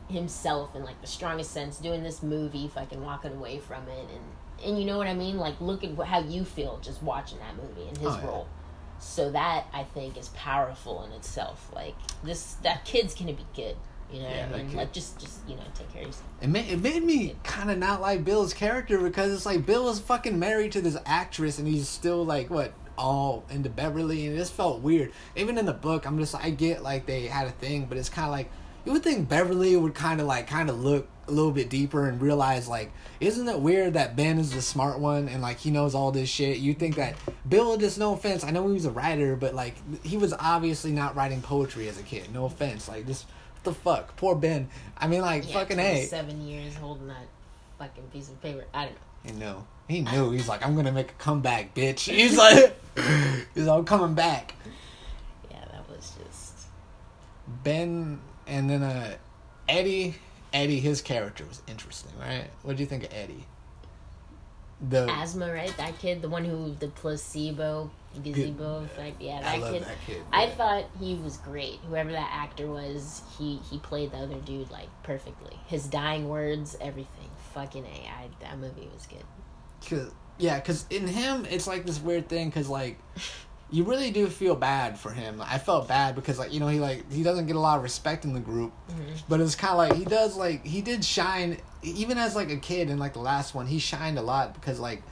himself 0.09 0.75
in 0.75 0.85
like 0.85 1.01
the 1.01 1.07
strongest 1.07 1.51
sense, 1.53 1.79
doing 1.79 2.03
this 2.03 2.23
movie, 2.23 2.69
fucking 2.69 3.03
walking 3.05 3.33
away 3.35 3.59
from 3.59 3.89
it, 3.89 4.09
and 4.11 4.67
and 4.69 4.79
you 4.79 4.85
know 4.85 4.99
what 4.99 5.07
I 5.07 5.15
mean. 5.15 5.39
Like, 5.39 5.61
look 5.61 5.83
at 5.85 5.97
how 6.07 6.21
you 6.21 6.45
feel 6.45 6.79
just 6.83 7.03
watching 7.03 7.39
that 7.39 7.57
movie 7.57 7.89
and 7.89 7.97
his 7.99 8.07
Oh, 8.09 8.19
yeah. 8.21 8.27
role. 8.27 8.47
So 8.99 9.31
that 9.31 9.65
I 9.73 9.85
think 9.85 10.19
is 10.19 10.29
powerful 10.29 11.03
in 11.05 11.13
itself. 11.13 11.71
Like 11.75 11.95
this, 12.23 12.55
that 12.63 12.85
kid's 12.85 13.15
gonna 13.15 13.33
be 13.33 13.47
good. 13.57 13.77
You 14.13 14.21
know 14.21 14.29
Yeah, 14.29 14.49
I 14.53 14.63
mean? 14.63 14.77
Like 14.77 14.93
just, 14.93 15.21
just 15.21 15.49
you 15.49 15.57
know, 15.57 15.63
take 15.75 15.93
care 15.93 16.03
of 16.03 16.09
yourself. 16.09 16.29
It 16.41 16.49
made 16.49 16.71
it 16.71 16.81
made 16.81 17.03
me 17.03 17.37
kind 17.43 17.71
of 17.71 17.79
not 17.79 18.01
like 18.01 18.25
Bill's 18.25 18.55
character 18.55 18.99
because 18.99 19.33
it's 19.33 19.47
like 19.47 19.67
Bill 19.67 19.89
is 19.89 20.01
fucking 20.01 20.39
married 20.39 20.73
to 20.73 20.81
this 20.81 20.97
actress 21.07 21.59
and 21.59 21.69
he's 21.69 21.89
still 21.89 22.25
like 22.25 22.51
what 22.51 22.73
all 22.99 23.45
into 23.51 23.71
Beverly 23.71 24.27
and 24.27 24.35
it 24.35 24.39
just 24.39 24.53
felt 24.53 24.81
weird. 24.81 25.13
Even 25.37 25.59
in 25.59 25.67
the 25.67 25.73
book, 25.73 26.07
I'm 26.07 26.19
just 26.19 26.35
I 26.35 26.51
get 26.51 26.83
like 26.83 27.07
they 27.07 27.27
had 27.27 27.47
a 27.47 27.53
thing, 27.53 27.87
but 27.87 27.99
it's 27.99 28.09
kind 28.09 28.27
of 28.27 28.33
like 28.33 28.51
you 28.85 28.93
would 28.93 29.03
think 29.03 29.29
Beverly 29.29 29.77
would 29.77 29.95
kind 29.95 30.21
of 30.21 30.27
like 30.27 30.47
kind 30.47 30.71
of 30.71 30.83
look 30.83 31.09
a 31.29 31.31
little 31.31 31.53
bit 31.53 31.71
deeper 31.71 32.09
and 32.09 32.21
realize 32.21 32.67
like 32.67 32.91
isn't 33.21 33.47
it 33.49 33.61
weird 33.61 33.95
that 33.95 34.17
Ben 34.17 34.39
is 34.39 34.53
the 34.53 34.61
smart 34.61 34.99
one 34.99 35.29
and 35.29 35.41
like 35.41 35.59
he 35.59 35.71
knows 35.71 35.95
all 35.95 36.11
this 36.11 36.29
shit. 36.29 36.59
You 36.59 36.75
think 36.75 36.97
that 36.97 37.15
Bill 37.49 37.77
just 37.77 37.99
no 37.99 38.15
offense, 38.15 38.43
I 38.43 38.51
know 38.51 38.67
he 38.67 38.75
was 38.75 38.87
a 38.87 38.91
writer, 38.91 39.37
but 39.37 39.55
like 39.55 39.75
he 40.05 40.17
was 40.17 40.35
obviously 40.39 40.91
not 40.93 41.15
writing 41.15 41.41
poetry 41.41 41.89
as 41.89 41.99
a 41.99 42.03
kid. 42.03 42.33
No 42.33 42.47
offense, 42.47 42.89
like 42.89 43.07
just. 43.07 43.27
The 43.63 43.75
fuck? 43.75 44.17
Poor 44.17 44.35
Ben. 44.35 44.69
I 44.97 45.07
mean, 45.07 45.21
like, 45.21 45.47
Yeah, 45.47 45.55
fucking 45.55 45.79
A. 45.79 46.05
Seven 46.07 46.47
years 46.47 46.75
holding 46.77 47.09
that 47.09 47.27
fucking 47.79 48.05
piece 48.13 48.29
of 48.29 48.41
paper. 48.43 48.65
I 48.73 48.87
don't 48.87 48.95
know. 48.95 49.01
He 49.25 49.33
knew. 49.33 49.67
He 49.89 50.01
knew. 50.03 50.31
He's 50.31 50.49
like, 50.49 50.65
I'm 50.65 50.75
gonna 50.77 50.93
make 50.93 51.11
a 51.11 51.15
comeback, 51.15 51.75
bitch. 51.75 52.01
He's 52.11 52.39
like, 52.39 52.79
he's 53.55 53.67
all 53.67 53.83
coming 53.83 54.15
back. 54.15 54.55
Yeah, 55.51 55.65
that 55.73 55.89
was 55.91 56.15
just. 56.25 56.67
Ben 57.63 58.21
and 58.47 58.71
then 58.71 58.83
uh, 58.83 59.17
Eddie. 59.69 60.15
Eddie, 60.53 60.81
his 60.81 61.01
character 61.01 61.45
was 61.47 61.63
interesting, 61.69 62.13
right? 62.19 62.47
What 62.63 62.77
do 62.77 62.83
you 62.83 62.87
think 62.89 63.05
of 63.05 63.13
Eddie? 63.13 63.45
The 64.89 65.11
asthma, 65.11 65.53
right? 65.53 65.75
That 65.77 65.99
kid, 65.99 66.23
the 66.23 66.29
one 66.29 66.45
who 66.45 66.75
the 66.79 66.89
placebo 66.89 67.91
gazebo 68.23 68.83
effect. 68.85 69.21
Yeah, 69.21 69.41
that 69.41 69.55
I 69.55 69.71
kid. 69.73 69.85
that 69.85 69.97
kid. 70.07 70.23
I 70.33 70.47
thought 70.49 70.85
he 70.99 71.15
was 71.17 71.37
great. 71.37 71.79
Whoever 71.89 72.13
that 72.13 72.31
actor 72.33 72.67
was, 72.67 73.23
he 73.39 73.61
he 73.71 73.79
played 73.79 74.13
the 74.13 74.19
other 74.19 74.37
dude 74.37 74.71
like 74.71 74.89
perfectly. 75.03 75.57
His 75.67 75.87
dying 75.87 76.29
words, 76.29 76.77
everything. 76.81 77.29
Fucking 77.55 77.85
a. 77.85 78.09
I 78.09 78.29
that 78.41 78.59
movie 78.59 78.89
was 78.95 79.07
good. 79.07 79.25
Cause, 79.89 80.13
yeah, 80.39 80.59
because 80.59 80.87
in 80.91 81.07
him, 81.07 81.47
it's 81.51 81.67
like 81.67 81.85
this 81.85 82.01
weird 82.01 82.29
thing. 82.29 82.49
Because 82.49 82.69
like, 82.69 82.99
you 83.71 83.85
really 83.85 84.11
do 84.11 84.27
feel 84.29 84.57
bad 84.57 84.99
for 84.99 85.13
him. 85.13 85.41
I 85.45 85.59
felt 85.59 85.87
bad 85.87 86.15
because 86.15 86.39
like 86.39 86.53
you 86.53 86.61
know 86.61 86.69
he 86.69 86.81
like 86.81 87.11
he 87.13 87.23
doesn't 87.23 87.47
get 87.47 87.57
a 87.57 87.61
lot 87.61 87.77
of 87.77 87.83
respect 87.83 88.25
in 88.25 88.33
the 88.33 88.41
group, 88.41 88.73
mm-hmm. 88.89 89.13
but 89.29 89.41
it's 89.41 89.55
kind 89.55 89.73
of 89.73 89.79
like 89.79 89.95
he 89.95 90.05
does 90.05 90.37
like 90.37 90.65
he 90.65 90.81
did 90.81 91.05
shine 91.05 91.59
even 91.83 92.19
as 92.19 92.35
like 92.35 92.51
a 92.51 92.57
kid 92.57 92.91
in 92.91 92.99
like 92.99 93.13
the 93.13 93.21
last 93.21 93.55
one. 93.55 93.67
He 93.67 93.79
shined 93.79 94.19
a 94.19 94.23
lot 94.23 94.55
because 94.55 94.81
like, 94.81 95.03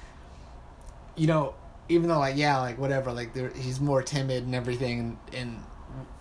you 1.17 1.27
know, 1.27 1.55
even 1.89 2.09
though 2.09 2.19
like 2.19 2.37
yeah 2.37 2.59
like 2.59 2.79
whatever 2.79 3.13
like 3.13 3.33
there, 3.33 3.51
he's 3.51 3.81
more 3.81 4.03
timid 4.03 4.45
and 4.45 4.55
everything 4.55 5.01
and, 5.01 5.19
and 5.33 5.63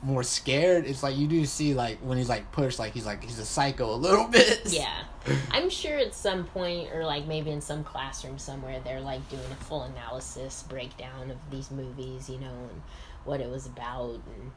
more 0.02 0.24
scared. 0.24 0.86
It's 0.86 1.04
like 1.04 1.18
you 1.18 1.28
do 1.28 1.46
see 1.46 1.74
like 1.74 2.00
when 2.00 2.18
he's 2.18 2.30
like 2.30 2.52
pushed 2.52 2.80
like 2.80 2.94
he's 2.94 3.06
like 3.06 3.24
he's 3.24 3.40
a 3.40 3.46
psycho 3.46 3.94
a 3.94 3.96
little 3.96 4.28
bit. 4.30 4.62
Yeah, 4.66 5.04
I'm 5.52 5.70
sure 5.70 5.98
at 5.98 6.14
some 6.14 6.46
point, 6.46 6.90
or 6.94 7.06
like 7.06 7.28
maybe 7.28 7.52
in 7.52 7.62
some 7.62 7.84
classroom 7.84 8.38
somewhere, 8.38 8.80
they're 8.84 9.02
like 9.02 9.28
doing 9.30 9.52
a 9.52 9.64
full 9.64 9.84
analysis 9.84 10.64
breakdown 10.64 11.32
of 11.32 11.38
these 11.52 11.72
movies, 11.72 12.30
you 12.30 12.40
know, 12.40 12.70
and 12.70 12.82
what 13.26 13.42
it 13.42 13.50
was 13.50 13.66
about, 13.66 14.22
and 14.36 14.52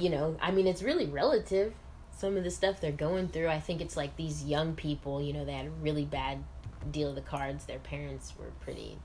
you 0.00 0.10
know, 0.10 0.36
I 0.40 0.50
mean, 0.50 0.66
it's 0.66 0.82
really 0.82 1.06
relative. 1.06 1.74
Some 2.16 2.36
of 2.36 2.44
the 2.44 2.50
stuff 2.50 2.80
they're 2.80 2.92
going 2.92 3.28
through, 3.28 3.48
I 3.48 3.60
think 3.60 3.80
it's 3.80 3.96
like 3.96 4.16
these 4.16 4.44
young 4.44 4.74
people, 4.74 5.22
you 5.22 5.32
know, 5.34 5.44
they 5.44 5.52
had 5.52 5.66
a 5.66 5.70
really 5.70 6.06
bad 6.06 6.42
deal 6.90 7.10
of 7.10 7.14
the 7.14 7.20
cards. 7.20 7.66
Their 7.66 7.78
parents 7.78 8.32
were 8.38 8.50
pretty. 8.60 8.98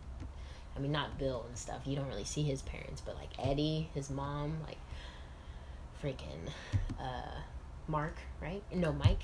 I 0.75 0.80
mean, 0.80 0.92
not 0.92 1.18
Bill 1.20 1.44
and 1.48 1.58
stuff. 1.58 1.82
You 1.86 1.96
don't 1.96 2.08
really 2.08 2.24
see 2.24 2.44
his 2.44 2.62
parents, 2.62 3.01
but 3.01 3.16
like 3.16 3.30
Eddie, 3.40 3.90
his 3.94 4.10
mom, 4.10 4.58
like 4.66 4.78
freaking 6.04 6.50
uh, 7.00 7.40
Mark, 7.88 8.16
right? 8.42 8.63
No, 8.74 8.94
Mike. 8.94 9.24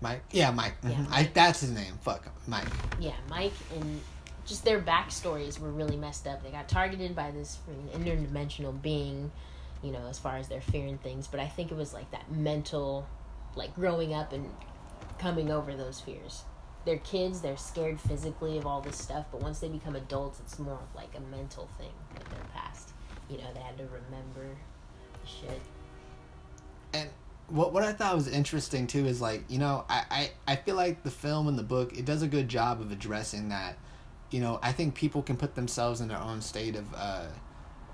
Mike. 0.00 0.22
Yeah, 0.32 0.50
Mike. 0.50 0.74
Yeah, 0.82 0.90
Mhm. 0.96 1.06
I, 1.10 1.30
that's 1.32 1.60
his 1.60 1.70
name. 1.70 1.98
Fuck 2.02 2.26
Mike. 2.46 2.66
Yeah, 3.00 3.14
Mike 3.30 3.52
and 3.74 4.00
just 4.44 4.64
their 4.64 4.80
backstories 4.80 5.58
were 5.58 5.70
really 5.70 5.96
messed 5.96 6.26
up. 6.26 6.42
They 6.42 6.50
got 6.50 6.68
targeted 6.68 7.14
by 7.14 7.30
this 7.30 7.58
freaking 7.68 7.88
interdimensional 8.04 8.80
being, 8.82 9.30
you 9.82 9.92
know, 9.92 10.06
as 10.08 10.18
far 10.18 10.36
as 10.36 10.48
their 10.48 10.60
fear 10.60 10.86
and 10.86 11.00
things. 11.02 11.26
But 11.28 11.40
I 11.40 11.46
think 11.46 11.70
it 11.70 11.76
was 11.76 11.94
like 11.94 12.10
that 12.10 12.30
mental, 12.30 13.06
like 13.54 13.74
growing 13.74 14.12
up 14.12 14.32
and 14.32 14.50
coming 15.18 15.50
over 15.50 15.74
those 15.74 16.00
fears. 16.00 16.42
They're 16.84 16.98
kids, 16.98 17.40
they're 17.40 17.56
scared 17.56 18.00
physically 18.00 18.58
of 18.58 18.66
all 18.66 18.80
this 18.80 18.96
stuff, 18.96 19.26
but 19.30 19.40
once 19.40 19.60
they 19.60 19.68
become 19.68 19.94
adults, 19.96 20.40
it's 20.40 20.58
more 20.58 20.74
of 20.74 20.94
like 20.96 21.10
a 21.16 21.20
mental 21.20 21.68
thing 21.78 21.92
with 22.14 22.28
their 22.30 22.44
past. 22.54 22.90
You 23.30 23.38
know, 23.38 23.52
they 23.54 23.60
had 23.60 23.78
to 23.78 23.84
remember 23.84 24.56
shit. 25.24 25.60
and 26.92 27.08
what 27.48 27.72
what 27.72 27.82
I 27.82 27.92
thought 27.92 28.14
was 28.14 28.28
interesting 28.28 28.86
too 28.86 29.06
is 29.06 29.20
like 29.20 29.44
you 29.48 29.58
know 29.58 29.84
I, 29.88 30.04
I 30.46 30.52
I 30.52 30.56
feel 30.56 30.76
like 30.76 31.02
the 31.02 31.10
film 31.10 31.48
and 31.48 31.58
the 31.58 31.62
book 31.62 31.96
it 31.96 32.04
does 32.04 32.22
a 32.22 32.28
good 32.28 32.48
job 32.48 32.80
of 32.80 32.90
addressing 32.92 33.48
that 33.50 33.76
you 34.30 34.40
know 34.40 34.58
I 34.62 34.72
think 34.72 34.94
people 34.94 35.22
can 35.22 35.36
put 35.36 35.54
themselves 35.54 36.00
in 36.00 36.08
their 36.08 36.20
own 36.20 36.40
state 36.40 36.76
of 36.76 36.92
uh 36.94 37.26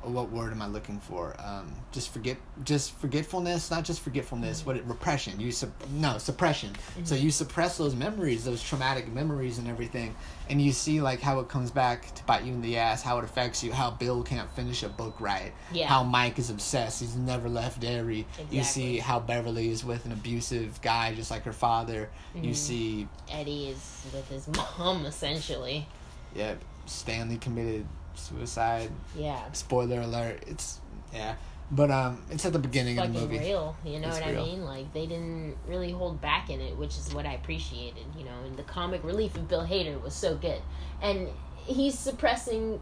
what 0.09 0.31
word 0.31 0.53
am 0.53 0.61
I 0.63 0.67
looking 0.67 0.99
for 1.01 1.35
um 1.43 1.75
just 1.93 2.13
forget 2.13 2.37
just 2.65 2.93
forgetfulness 2.99 3.71
not 3.71 3.85
just 3.85 4.01
forgetfulness 4.01 4.65
what 4.67 4.77
it 4.77 4.85
repression 4.85 5.39
you 5.41 5.53
sup- 5.53 5.89
no 5.91 6.19
suppression 6.19 6.71
so 7.05 7.15
you 7.15 7.31
suppress 7.31 7.79
those 7.79 7.95
memories 7.95 8.45
those 8.45 8.63
traumatic 8.63 9.09
memories 9.13 9.59
and 9.59 9.69
everything 9.69 10.15
and 10.51 10.61
you 10.63 10.73
see 10.73 11.01
like 11.01 11.21
how 11.21 11.39
it 11.41 11.49
comes 11.49 11.71
back 11.71 12.15
to 12.15 12.25
bite 12.25 12.45
you 12.45 12.53
in 12.53 12.63
the 12.63 12.77
ass 12.77 13.03
how 13.03 13.19
it 13.19 13.25
affects 13.25 13.63
you 13.63 13.73
how 13.73 13.91
Bill 13.91 14.23
can't 14.23 14.51
finish 14.53 14.83
a 14.83 14.89
book 14.89 15.21
right 15.21 15.53
Yeah. 15.73 15.87
how 15.89 16.03
Mike 16.03 16.39
is 16.39 16.51
obsessed 16.51 17.01
he's 17.01 17.17
never 17.17 17.49
left 17.49 17.81
Derry 17.81 18.27
you 18.51 18.63
see 18.65 18.99
how 18.99 19.21
Beverly 19.21 19.71
is 19.71 19.85
with 19.85 20.05
an 20.07 20.13
abusive 20.13 20.81
guy 20.83 21.15
just 21.15 21.31
like 21.31 21.43
her 21.45 21.53
father. 21.53 22.09
You 22.35 22.51
Mhm. 22.51 22.57
see, 22.57 23.09
Eddie 23.31 23.69
is 23.69 24.05
with 24.13 24.29
his 24.29 24.47
mom, 24.49 25.05
essentially. 25.07 25.87
yeah, 26.35 26.55
Stanley 26.87 27.37
committed 27.39 27.87
suicide. 28.19 28.91
Yeah. 29.17 29.41
Spoiler 29.53 30.01
alert. 30.01 30.43
It's 30.47 30.81
yeah, 31.13 31.37
but 31.71 31.91
um, 31.91 32.23
it's 32.31 32.45
at 32.45 32.53
the 32.53 32.59
beginning 32.59 32.99
of 32.99 33.13
the 33.13 33.21
movie. 33.21 33.39
real. 33.39 33.77
You 33.85 34.01
know 34.01 34.09
It's 34.09 34.21
what 34.21 34.29
real. 34.31 34.43
I 34.43 34.45
mean? 34.45 34.65
Like 34.65 34.93
they 34.93 35.07
didn't 35.07 35.57
really 35.67 35.91
hold 35.93 36.21
back 36.21 36.51
in 36.51 36.61
it, 36.61 36.77
which 36.77 36.97
is 36.99 37.15
what 37.15 37.27
I 37.27 37.35
appreciated. 37.35 38.05
You 38.17 38.25
know, 38.25 38.39
and 38.45 38.57
the 38.57 38.63
comic 38.65 39.03
relief 39.05 39.35
of 39.37 39.49
Bill 39.49 39.67
Hader 39.67 40.01
was 40.03 40.15
so 40.15 40.37
good, 40.37 40.61
and 41.03 41.29
he's 41.65 41.99
suppressing. 41.99 42.81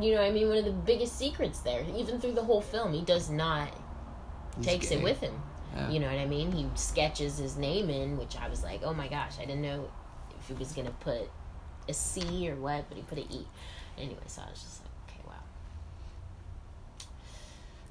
You 0.00 0.12
know, 0.14 0.20
what 0.20 0.26
I 0.26 0.32
mean, 0.32 0.48
one 0.48 0.58
of 0.58 0.64
the 0.64 0.72
biggest 0.72 1.16
secrets 1.18 1.60
there. 1.60 1.84
Even 1.96 2.20
through 2.20 2.32
the 2.32 2.42
whole 2.44 2.60
film, 2.62 2.92
he 2.92 3.02
does 3.02 3.30
not 3.30 3.68
He's 4.56 4.66
takes 4.66 4.88
gay. 4.88 4.96
it 4.96 5.04
with 5.04 5.20
him. 5.20 5.34
Yeah. 5.74 5.90
You 5.90 6.00
know 6.00 6.06
what 6.08 6.18
I 6.18 6.26
mean? 6.26 6.52
He 6.52 6.66
sketches 6.74 7.38
his 7.38 7.56
name 7.56 7.90
in, 7.90 8.16
which 8.16 8.36
I 8.36 8.48
was 8.48 8.62
like, 8.64 8.80
oh 8.84 8.94
my 8.94 9.08
gosh, 9.08 9.34
I 9.40 9.44
didn't 9.44 9.62
know 9.62 9.88
if 10.38 10.48
he 10.48 10.54
was 10.54 10.72
gonna 10.72 10.92
put 11.00 11.28
a 11.88 11.92
C 11.92 12.48
or 12.50 12.56
what, 12.56 12.88
but 12.88 12.96
he 12.96 13.02
put 13.04 13.18
an 13.18 13.24
E. 13.30 13.46
Anyway, 13.98 14.16
so 14.26 14.42
I 14.42 14.50
was 14.50 14.60
just 14.62 14.80
like, 14.82 14.90
okay, 15.08 15.22
wow. 15.26 15.34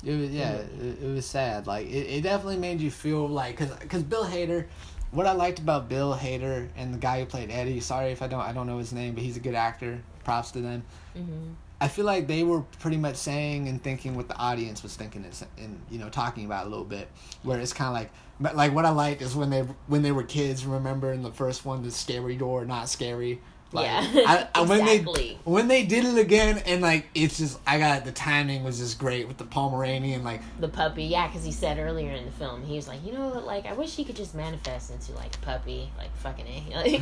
It 0.04 0.20
was, 0.20 0.30
yeah, 0.32 0.56
it, 0.56 1.02
it 1.02 1.14
was 1.14 1.26
sad. 1.26 1.66
Like 1.66 1.88
it, 1.88 2.08
it 2.18 2.22
definitely 2.24 2.58
made 2.58 2.82
you 2.82 2.92
feel 2.92 3.28
like 3.28 3.58
because 3.58 3.76
because 3.78 4.04
Bill 4.04 4.26
Hader. 4.26 4.66
What 5.12 5.28
I 5.28 5.34
liked 5.34 5.60
about 5.60 5.90
Bill 5.90 6.16
Hader 6.16 6.70
and 6.76 6.92
the 6.92 6.98
guy 6.98 7.20
who 7.20 7.26
played 7.28 7.52
Eddie. 7.52 7.80
Sorry 7.82 8.12
if 8.12 8.24
I 8.24 8.28
don't 8.28 8.42
I 8.42 8.52
don't 8.52 8.66
know 8.68 8.80
his 8.80 8.92
name, 8.92 9.14
but 9.14 9.24
he's 9.24 9.38
a 9.38 9.40
good 9.40 9.56
actor. 9.56 10.02
Props 10.24 10.52
to 10.52 10.62
them. 10.62 10.84
hmm 11.16 11.54
I 11.82 11.90
feel 11.90 12.06
like 12.06 12.28
they 12.28 12.44
were 12.44 12.62
pretty 12.80 12.96
much 12.96 13.18
saying 13.18 13.68
and 13.68 13.84
thinking 13.84 14.16
what 14.16 14.30
the 14.30 14.38
audience 14.38 14.84
was 14.84 14.96
thinking 14.96 15.26
and, 15.26 15.48
and 15.58 15.82
you 15.92 16.00
know 16.00 16.10
talking 16.10 16.46
about 16.46 16.66
a 16.66 16.70
little 16.70 16.86
bit. 16.86 17.10
Where 17.44 17.60
it's 17.60 17.74
kind 17.74 17.90
of 17.90 17.94
like, 17.94 18.12
but 18.40 18.56
like 18.56 18.74
what 18.74 18.86
I 18.86 18.90
liked 18.90 19.22
is 19.22 19.36
when 19.36 19.50
they 19.50 19.62
when 19.88 20.02
they 20.02 20.12
were 20.12 20.24
kids. 20.24 20.66
Remember 20.66 21.12
in 21.14 21.24
the 21.24 21.32
first 21.32 21.66
one, 21.66 21.84
the 21.84 21.92
scary 21.92 22.36
door, 22.38 22.66
not 22.66 22.90
scary. 22.90 23.42
Like, 23.74 23.86
Yeah, 23.86 24.08
I, 24.28 24.48
I, 24.54 24.62
when 24.62 24.86
they 24.86 24.98
exactly. 24.98 25.40
when 25.46 25.68
they 25.68 25.84
did 25.84 26.06
it 26.06 26.18
again, 26.18 26.62
and 26.68 26.82
like 26.82 27.08
it's 27.16 27.40
just 27.40 27.60
I 27.66 27.80
got 27.80 28.06
the 28.06 28.12
timing 28.12 28.64
was 28.64 28.78
just 28.78 29.00
great 29.00 29.28
with 29.28 29.38
the 29.38 29.46
Pomeranian. 29.46 30.24
Like 30.24 30.42
the 30.60 30.68
puppy, 30.68 31.06
yeah, 31.06 31.28
because 31.28 31.44
he 31.44 31.52
said 31.52 31.80
earlier 31.80 32.12
in 32.12 32.26
the 32.26 32.32
film, 32.32 32.64
he 32.64 32.76
was 32.76 32.88
like, 32.88 33.04
you 33.04 33.14
know, 33.14 33.30
like 33.30 33.66
I 33.66 33.74
wish 33.74 33.96
he 33.96 34.06
could 34.06 34.16
just 34.16 34.36
manifest 34.36 34.92
into 34.92 35.14
like 35.14 35.36
a 35.36 35.40
puppy, 35.40 35.90
like 35.98 36.16
fucking 36.18 36.46
a, 36.46 36.76
like, 36.76 37.02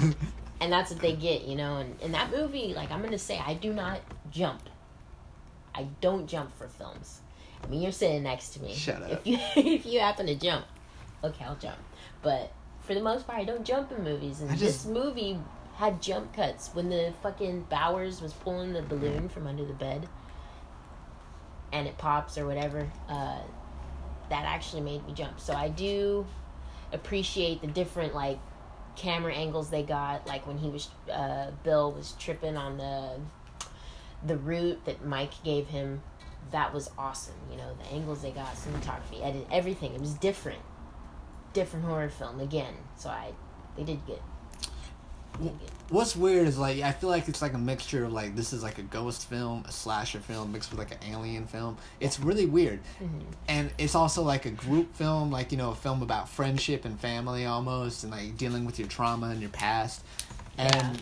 and 0.62 0.72
that's 0.72 0.92
what 0.92 1.02
they 1.02 1.14
get, 1.14 1.44
you 1.44 1.58
know. 1.58 1.78
And 1.78 2.00
in 2.02 2.14
that 2.14 2.32
movie, 2.32 2.74
like 2.74 2.90
I'm 2.90 3.02
gonna 3.02 3.18
say, 3.18 3.38
I 3.38 3.54
do 3.54 3.74
not 3.74 4.00
jump. 4.32 4.62
I 5.76 5.88
don't 6.00 6.26
jump 6.28 6.56
for 6.58 6.70
films. 6.70 7.20
I 7.64 7.68
mean, 7.68 7.82
you're 7.82 7.92
sitting 7.92 8.24
next 8.24 8.50
to 8.52 8.62
me. 8.62 8.74
Shut 8.74 9.04
up. 9.04 9.12
If 9.12 9.28
you 9.28 9.38
if 9.58 9.86
you 9.86 10.00
happen 10.00 10.26
to 10.28 10.36
jump, 10.36 10.66
okay, 11.22 11.44
I'll 11.44 11.56
jump. 11.56 11.78
But 12.22 12.54
for 12.80 12.94
the 12.94 13.02
most 13.02 13.28
part, 13.28 13.40
I 13.40 13.44
don't 13.44 13.66
jump 13.66 13.92
in 13.92 14.04
movies. 14.04 14.42
And 14.42 14.52
I 14.52 14.56
this 14.56 14.86
movie 14.86 15.38
had 15.76 16.02
jump 16.02 16.34
cuts 16.34 16.70
when 16.74 16.90
the 16.90 17.14
fucking 17.24 17.68
Bowers 17.70 18.22
was 18.22 18.34
pulling 18.34 18.74
the 18.74 18.82
balloon 18.82 19.30
from 19.30 19.48
under 19.48 19.66
the 19.66 19.74
bed, 19.74 20.08
and 21.72 21.88
it 21.88 21.98
pops 21.98 22.38
or 22.38 22.46
whatever. 22.46 22.90
Uh, 23.10 23.40
that 24.30 24.46
actually 24.46 24.82
made 24.82 25.06
me 25.06 25.14
jump. 25.14 25.40
So 25.40 25.54
I 25.54 25.70
do 25.70 26.26
appreciate 26.94 27.62
the 27.62 27.68
different 27.68 28.16
like 28.16 28.40
camera 28.96 29.34
angles 29.34 29.70
they 29.70 29.84
got. 29.84 30.26
Like 30.28 30.48
when 30.48 30.58
he 30.58 30.70
was 30.70 30.90
uh, 31.12 31.52
Bill 31.64 31.92
was 31.92 32.14
tripping 32.14 32.58
on 32.58 32.78
the 32.78 33.20
the 34.26 34.38
route 34.38 34.84
that 34.86 35.06
Mike 35.06 35.44
gave 35.44 35.68
him. 35.68 36.02
That 36.52 36.74
was 36.74 36.90
awesome. 36.98 37.36
You 37.50 37.58
know 37.58 37.76
the 37.82 37.94
angles 37.94 38.22
they 38.22 38.32
got, 38.32 38.56
cinematography, 38.56 39.24
edit, 39.24 39.48
everything. 39.52 39.94
It 39.94 40.02
was 40.02 40.14
different, 40.14 40.62
different 41.54 41.86
horror 41.86 42.10
film 42.10 42.40
again. 42.40 42.74
So 42.98 43.10
I 43.10 43.34
they 43.78 43.84
did 43.84 44.06
good. 44.06 44.20
What's 45.90 46.16
weird 46.16 46.48
is 46.48 46.58
like 46.58 46.82
I 46.82 46.92
feel 46.92 47.10
like 47.10 47.28
it's 47.28 47.42
like 47.42 47.54
a 47.54 47.58
mixture 47.58 48.06
of 48.06 48.14
like 48.14 48.36
this 48.36 48.54
is 48.54 48.64
like 48.64 48.78
a 48.78 48.84
ghost 48.84 49.28
film, 49.28 49.64
a 49.68 49.72
slasher 49.72 50.20
film 50.20 50.52
mixed 50.54 50.70
with 50.72 50.80
like 50.80 50.92
an 50.92 51.00
alien 51.12 51.46
film. 51.48 51.78
It's 52.00 52.20
really 52.20 52.46
weird, 52.46 52.80
Mhm. 53.02 53.24
and 53.50 53.72
it's 53.78 53.96
also 53.96 54.24
like 54.24 54.46
a 54.46 54.52
group 54.52 54.94
film, 54.96 55.32
like 55.32 55.52
you 55.52 55.58
know 55.58 55.72
a 55.72 55.76
film 55.76 56.02
about 56.02 56.30
friendship 56.30 56.86
and 56.86 56.98
family 57.00 57.46
almost, 57.46 58.04
and 58.04 58.12
like 58.12 58.38
dealing 58.38 58.66
with 58.66 58.80
your 58.80 58.88
trauma 58.88 59.28
and 59.30 59.42
your 59.42 59.50
past, 59.50 60.02
and 60.58 61.02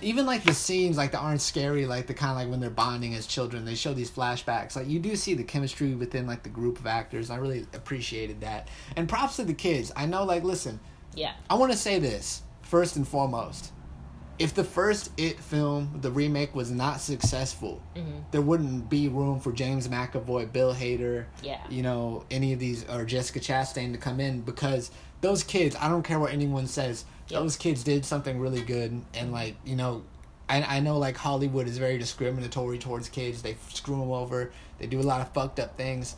even 0.00 0.24
like 0.24 0.44
the 0.44 0.54
scenes 0.54 0.96
like 0.96 1.10
that 1.12 1.18
aren't 1.18 1.42
scary, 1.42 1.84
like 1.84 2.06
the 2.06 2.14
kind 2.14 2.30
of 2.30 2.36
like 2.38 2.48
when 2.48 2.60
they're 2.60 2.70
bonding 2.70 3.14
as 3.14 3.26
children, 3.26 3.64
they 3.64 3.74
show 3.74 3.92
these 3.92 4.10
flashbacks. 4.10 4.76
Like 4.76 4.88
you 4.88 5.00
do 5.00 5.16
see 5.16 5.34
the 5.34 5.42
chemistry 5.44 5.94
within 5.94 6.26
like 6.26 6.44
the 6.44 6.48
group 6.48 6.78
of 6.78 6.86
actors. 6.86 7.28
I 7.28 7.36
really 7.36 7.66
appreciated 7.74 8.40
that, 8.40 8.68
and 8.96 9.06
props 9.06 9.36
to 9.36 9.44
the 9.44 9.52
kids. 9.54 9.90
I 9.96 10.06
know, 10.06 10.24
like 10.24 10.44
listen, 10.44 10.80
Yeah. 11.14 11.32
I 11.50 11.54
want 11.56 11.72
to 11.72 11.78
say 11.78 11.98
this 11.98 12.40
first 12.74 12.96
and 12.96 13.06
foremost. 13.06 13.70
If 14.36 14.52
the 14.52 14.64
first 14.64 15.12
It 15.16 15.38
film, 15.38 16.00
the 16.00 16.10
remake, 16.10 16.56
was 16.56 16.72
not 16.72 17.00
successful, 17.00 17.80
hmm 17.94 18.18
there 18.32 18.40
wouldn't 18.42 18.90
be 18.90 19.06
room 19.08 19.38
for 19.38 19.52
James 19.52 19.86
McAvoy, 19.86 20.50
Bill 20.52 20.74
Hader, 20.74 21.26
Yeah. 21.40 21.60
you 21.70 21.82
know, 21.84 22.24
any 22.32 22.52
of 22.52 22.58
these, 22.58 22.84
or 22.90 23.04
Jessica 23.04 23.38
Chastain 23.38 23.92
to 23.92 23.98
come 23.98 24.18
in 24.18 24.40
because 24.40 24.90
those 25.20 25.44
kids, 25.44 25.76
I 25.80 25.88
don't 25.88 26.02
care 26.02 26.18
what 26.18 26.32
anyone 26.32 26.66
says, 26.66 27.04
Yep. 27.28 27.40
those 27.42 27.56
kids 27.56 27.84
did 27.84 28.04
something 28.04 28.40
really 28.40 28.62
good. 28.62 29.00
And, 29.14 29.30
like, 29.30 29.54
you 29.64 29.76
know, 29.76 30.02
I, 30.48 30.62
I 30.76 30.80
know, 30.80 30.98
like, 30.98 31.16
Hollywood 31.16 31.68
is 31.68 31.78
very 31.78 31.96
discriminatory 31.96 32.78
towards 32.78 33.08
kids. 33.08 33.40
They 33.42 33.56
screw 33.68 34.00
them 34.00 34.10
over, 34.10 34.50
they 34.80 34.88
do 34.88 34.98
a 35.00 35.08
lot 35.12 35.20
of 35.20 35.28
fucked 35.32 35.60
up 35.60 35.76
things. 35.76 36.16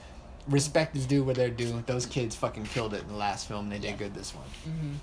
Respect 0.48 0.96
is 0.96 1.04
due 1.04 1.22
where 1.22 1.34
they're 1.34 1.50
due. 1.50 1.82
Those 1.84 2.06
kids 2.06 2.34
fucking 2.34 2.64
killed 2.64 2.94
it 2.94 3.02
in 3.02 3.08
the 3.08 3.14
last 3.26 3.46
film. 3.46 3.68
They 3.68 3.78
did 3.78 3.98
good 3.98 4.14
this 4.14 4.34
one. 4.34 4.48
hmm 4.64 4.94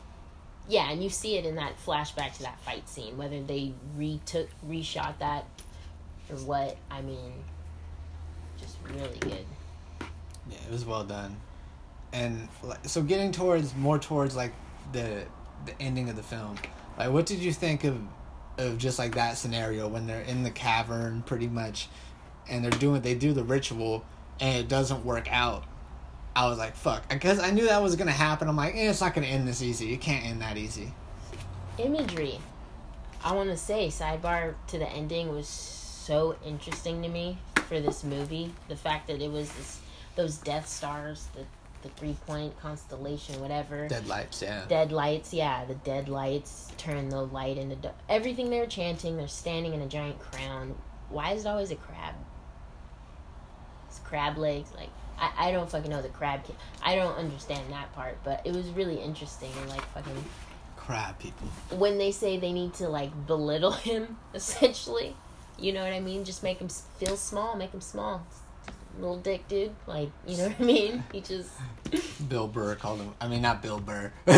Yeah, 0.68 0.90
and 0.92 1.04
you 1.04 1.10
see 1.10 1.38
it 1.38 1.46
in 1.46 1.56
that 1.56 1.78
flashback 1.86 2.38
to 2.38 2.44
that 2.44 2.60
fight 2.62 2.88
scene, 2.88 3.18
whether 3.18 3.42
they 3.42 3.74
retook, 3.98 4.50
reshot 4.68 5.18
that, 5.20 5.46
or 6.30 6.38
what. 6.38 6.78
I 6.90 7.02
mean, 7.02 7.34
just 8.60 8.78
really 8.88 9.18
good. 9.20 9.46
Yeah, 10.50 10.58
it 10.66 10.72
was 10.72 10.86
well 10.86 11.04
done. 11.04 11.36
And 12.14 12.48
so 12.84 13.02
getting 13.02 13.32
towards 13.32 13.76
more 13.76 14.00
towards 14.00 14.36
like 14.36 14.54
the 14.92 15.26
the 15.66 15.82
ending 15.82 16.10
of 16.10 16.16
the 16.16 16.24
film. 16.24 16.56
Like 16.98 17.12
what 17.12 17.26
did 17.26 17.40
you 17.40 17.52
think 17.52 17.84
of 17.84 18.00
of 18.58 18.78
just 18.78 19.00
like 19.00 19.16
that 19.16 19.38
scenario 19.38 19.88
when 19.88 20.06
they're 20.06 20.22
in 20.22 20.44
the 20.44 20.52
cavern 20.52 21.24
pretty 21.24 21.48
much 21.48 21.90
and 22.48 22.64
they're 22.64 22.72
doing 22.72 23.02
they 23.02 23.16
do 23.16 23.34
the 23.34 23.44
ritual 23.44 24.06
and 24.40 24.58
it 24.58 24.68
doesn't 24.68 25.04
work 25.04 25.32
out. 25.32 25.64
I 26.36 26.48
was 26.48 26.58
like, 26.58 26.76
fuck. 26.76 27.08
Because 27.10 27.40
I 27.40 27.52
knew 27.52 27.68
that 27.68 27.82
was 27.82 27.96
going 27.96 28.08
to 28.08 28.14
happen. 28.14 28.48
I'm 28.48 28.56
like, 28.56 28.76
eh, 28.76 28.90
it's 28.90 29.02
not 29.02 29.14
going 29.14 29.26
to 29.26 29.32
end 29.32 29.48
this 29.48 29.62
easy. 29.62 29.94
It 29.94 30.02
can't 30.02 30.26
end 30.26 30.42
that 30.42 30.58
easy. 30.58 30.92
Imagery. 31.78 32.40
I 33.24 33.34
want 33.34 33.50
to 33.50 33.58
say, 33.58 33.88
sidebar 33.88 34.56
to 34.68 34.80
the 34.80 34.90
ending 34.90 35.30
was 35.30 35.48
so 35.48 36.36
interesting 36.46 37.02
to 37.04 37.08
me 37.08 37.38
for 37.68 37.80
this 37.80 38.04
movie. 38.04 38.54
The 38.68 38.76
fact 38.76 39.08
that 39.08 39.22
it 39.22 39.32
was 39.32 39.52
this, 39.54 39.80
those 40.16 40.38
Death 40.38 40.68
Stars, 40.68 41.28
the 41.36 41.46
the 41.84 41.90
three 41.90 42.16
point 42.26 42.58
constellation, 42.60 43.40
whatever. 43.42 43.88
Deadlights, 43.88 44.42
yeah. 44.42 44.64
dead 44.68 44.92
lights 44.92 45.34
yeah 45.34 45.66
the 45.66 45.76
dead 45.76 46.08
lights 46.08 46.72
turn 46.78 47.10
the 47.10 47.22
light 47.22 47.58
into 47.58 47.92
everything 48.10 48.50
they're 48.50 48.66
chanting 48.66 49.18
they're 49.18 49.28
standing 49.28 49.74
in 49.74 49.82
a 49.82 49.88
giant 49.88 50.18
crown 50.20 50.76
why 51.10 51.34
is 51.34 51.46
it 51.46 51.48
always 51.50 51.72
a 51.72 51.76
crab 51.76 52.16
it's 53.88 54.00
crab 54.00 54.38
legs 54.38 54.72
like 54.76 54.90
i, 55.20 55.50
I 55.50 55.52
don't 55.52 55.70
fucking 55.70 55.90
know 55.90 56.02
the 56.02 56.10
crab 56.10 56.46
ca- 56.46 56.54
i 56.82 56.96
don't 56.96 57.16
understand 57.16 57.72
that 57.72 57.94
part 57.94 58.18
but 58.24 58.42
it 58.46 58.54
was 58.54 58.68
really 58.70 58.98
interesting 58.98 59.50
and 59.62 59.70
like 59.70 59.86
fucking 59.94 60.24
Crab 60.78 61.18
people. 61.18 61.48
when 61.78 61.98
they 61.98 62.12
say 62.12 62.38
they 62.38 62.52
need 62.52 62.74
to 62.76 62.90
like 62.90 63.26
belittle 63.26 63.72
him 63.90 64.18
essentially 64.34 65.16
you 65.60 65.72
know 65.72 65.84
what 65.84 65.94
i 65.94 66.00
mean? 66.00 66.26
Just 66.26 66.42
make 66.44 66.58
him 66.58 66.68
feel 66.68 67.16
small 67.16 67.56
make 67.56 67.72
him 67.72 67.80
small. 67.82 68.26
Little 69.00 69.18
dick 69.18 69.48
dude 69.48 69.72
like 69.88 70.10
you 70.28 70.36
know 70.38 70.48
what 70.50 70.60
i 70.60 70.64
mean? 70.64 71.04
He 71.14 71.22
just 71.22 71.52
Bill 72.28 72.48
Burr 72.48 72.76
called 72.76 73.00
him. 73.00 73.14
I 73.20 73.28
mean, 73.28 73.42
not 73.42 73.62
Bill 73.62 73.80
Burr. 73.80 74.12
Bill 74.26 74.36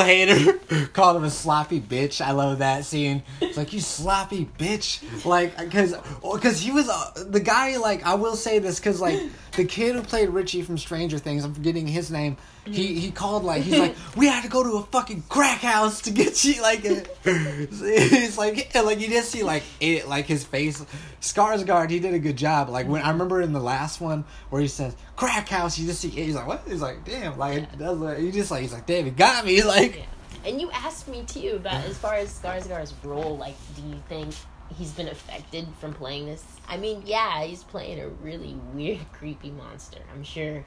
Hader 0.00 0.92
called 0.92 1.16
him 1.16 1.24
a 1.24 1.30
sloppy 1.30 1.80
bitch. 1.80 2.20
I 2.20 2.32
love 2.32 2.58
that 2.58 2.84
scene. 2.84 3.22
It's 3.40 3.56
like 3.56 3.72
you 3.72 3.80
sloppy 3.80 4.48
bitch, 4.58 5.24
like 5.24 5.56
because 5.58 5.94
because 6.32 6.60
he 6.60 6.70
was 6.70 6.88
uh, 6.88 7.24
the 7.28 7.40
guy. 7.40 7.76
Like 7.76 8.04
I 8.04 8.14
will 8.14 8.36
say 8.36 8.58
this 8.58 8.78
because 8.78 9.00
like 9.00 9.20
the 9.56 9.64
kid 9.64 9.94
who 9.94 10.02
played 10.02 10.28
Richie 10.30 10.62
from 10.62 10.78
Stranger 10.78 11.18
Things. 11.18 11.44
I'm 11.44 11.54
forgetting 11.54 11.86
his 11.86 12.10
name. 12.10 12.36
He 12.64 13.00
he 13.00 13.10
called 13.10 13.42
like 13.42 13.62
he's 13.62 13.78
like 13.78 13.96
we 14.16 14.26
had 14.26 14.44
to 14.44 14.48
go 14.48 14.62
to 14.62 14.76
a 14.76 14.82
fucking 14.84 15.24
crack 15.28 15.58
house 15.58 16.02
to 16.02 16.12
get 16.12 16.44
you 16.44 16.62
like 16.62 16.82
it's 16.84 18.38
like 18.38 18.72
like 18.72 19.00
you 19.00 19.08
just 19.08 19.32
see 19.32 19.42
like 19.42 19.64
it 19.80 20.06
like 20.06 20.26
his 20.26 20.44
face 20.44 20.84
Skarsgård 21.20 21.90
he 21.90 21.98
did 21.98 22.14
a 22.14 22.20
good 22.20 22.36
job 22.36 22.68
like 22.68 22.86
when 22.86 23.02
I 23.02 23.10
remember 23.10 23.42
in 23.42 23.52
the 23.52 23.60
last 23.60 24.00
one 24.00 24.24
where 24.50 24.62
he 24.62 24.68
says 24.68 24.94
crack 25.16 25.48
house 25.48 25.76
you 25.76 25.88
just 25.88 26.02
see 26.02 26.08
he's 26.08 26.36
like 26.36 26.46
what 26.52 26.68
he's 26.68 26.80
like 26.82 27.04
damn 27.04 27.38
like 27.38 27.60
Yeah. 27.62 27.66
that's 27.76 27.98
like 27.98 28.18
you 28.18 28.32
just 28.32 28.50
like 28.50 28.62
he's 28.62 28.72
like 28.72 28.86
damn 28.86 29.04
he 29.04 29.10
got 29.10 29.44
me 29.44 29.62
like 29.76 29.96
Yeah. 29.96 30.04
And 30.44 30.60
you 30.60 30.70
asked 30.72 31.06
me 31.06 31.22
too 31.24 31.52
about 31.54 31.84
as 31.84 31.96
far 31.96 32.14
as 32.14 32.36
Skarsgård's 32.36 32.92
role. 33.04 33.36
Like, 33.38 33.54
do 33.76 33.82
you 33.82 34.02
think 34.08 34.34
he's 34.76 34.90
been 34.90 35.06
affected 35.06 35.68
from 35.78 35.94
playing 35.94 36.26
this? 36.26 36.44
I 36.66 36.78
mean, 36.78 37.04
yeah, 37.06 37.44
he's 37.44 37.62
playing 37.62 38.00
a 38.00 38.08
really 38.08 38.56
weird, 38.74 38.98
creepy 39.12 39.52
monster. 39.52 40.00
I'm 40.12 40.24
sure, 40.24 40.64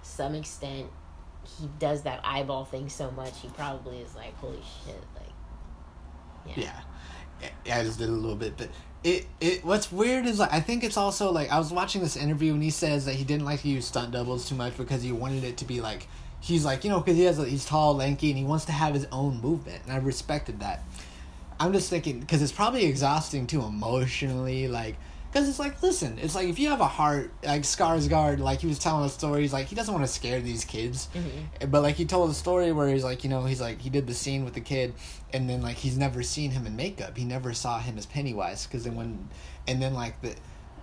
some 0.00 0.34
extent, 0.34 0.86
he 1.58 1.68
does 1.78 2.04
that 2.04 2.20
eyeball 2.24 2.64
thing 2.64 2.88
so 2.88 3.10
much. 3.10 3.38
He 3.42 3.48
probably 3.48 3.98
is 3.98 4.14
like, 4.14 4.34
holy 4.38 4.62
shit, 4.86 4.96
like, 5.14 6.56
yeah, 6.56 6.70
Yeah. 7.42 7.50
Yeah, 7.66 7.78
I 7.80 7.82
just 7.82 7.98
did 7.98 8.08
a 8.08 8.12
little 8.12 8.34
bit, 8.36 8.56
but 8.56 8.70
it 9.04 9.26
it 9.40 9.64
what's 9.64 9.90
weird 9.90 10.26
is 10.26 10.38
like 10.38 10.52
I 10.52 10.60
think 10.60 10.84
it's 10.84 10.96
also 10.96 11.32
like 11.32 11.50
I 11.50 11.58
was 11.58 11.72
watching 11.72 12.02
this 12.02 12.16
interview 12.16 12.54
and 12.54 12.62
he 12.62 12.70
says 12.70 13.04
that 13.06 13.14
he 13.14 13.24
didn't 13.24 13.44
like 13.44 13.62
to 13.62 13.68
use 13.68 13.86
stunt 13.86 14.12
doubles 14.12 14.48
too 14.48 14.54
much 14.54 14.76
because 14.76 15.02
he 15.02 15.12
wanted 15.12 15.44
it 15.44 15.56
to 15.58 15.64
be 15.64 15.80
like 15.80 16.06
he's 16.40 16.64
like 16.64 16.84
you 16.84 16.90
know 16.90 17.00
because 17.00 17.16
he 17.16 17.24
has 17.24 17.38
he's 17.38 17.64
tall, 17.64 17.96
lanky, 17.96 18.30
and 18.30 18.38
he 18.38 18.44
wants 18.44 18.66
to 18.66 18.72
have 18.72 18.94
his 18.94 19.06
own 19.10 19.40
movement, 19.40 19.82
and 19.84 19.92
I 19.92 19.96
respected 19.96 20.60
that. 20.60 20.82
I'm 21.58 21.72
just 21.72 21.88
thinking 21.90 22.20
because 22.20 22.42
it's 22.42 22.52
probably 22.52 22.84
exhausting 22.84 23.46
too 23.46 23.62
emotionally, 23.62 24.68
like 24.68 24.96
because 25.32 25.48
it's 25.48 25.58
like 25.58 25.82
listen, 25.82 26.18
it's 26.20 26.34
like 26.34 26.48
if 26.48 26.58
you 26.58 26.68
have 26.68 26.80
a 26.80 26.86
heart 26.86 27.30
like 27.42 27.62
Skarsgård, 27.62 28.38
like 28.38 28.60
he 28.60 28.66
was 28.66 28.78
telling 28.78 29.04
us 29.04 29.14
stories, 29.14 29.52
like 29.52 29.66
he 29.66 29.74
doesn't 29.74 29.92
want 29.94 30.06
to 30.06 30.12
scare 30.12 30.40
these 30.40 30.64
kids, 30.64 31.08
Mhm. 31.14 31.70
but 31.70 31.82
like 31.82 31.96
he 31.96 32.04
told 32.04 32.30
a 32.30 32.34
story 32.34 32.70
where 32.72 32.88
he's 32.88 33.04
like 33.04 33.24
you 33.24 33.30
know 33.30 33.44
he's 33.44 33.60
like 33.60 33.80
he 33.80 33.88
did 33.90 34.06
the 34.06 34.14
scene 34.14 34.44
with 34.44 34.54
the 34.54 34.60
kid 34.60 34.92
and 35.32 35.48
then 35.48 35.62
like 35.62 35.76
he's 35.76 35.96
never 35.96 36.22
seen 36.22 36.50
him 36.50 36.66
in 36.66 36.76
makeup 36.76 37.16
he 37.16 37.24
never 37.24 37.54
saw 37.54 37.78
him 37.78 37.96
as 37.96 38.04
pennywise 38.06 38.66
because 38.66 38.84
then 38.84 38.94
when 38.94 39.28
and 39.66 39.80
then 39.80 39.94
like 39.94 40.20
the 40.20 40.34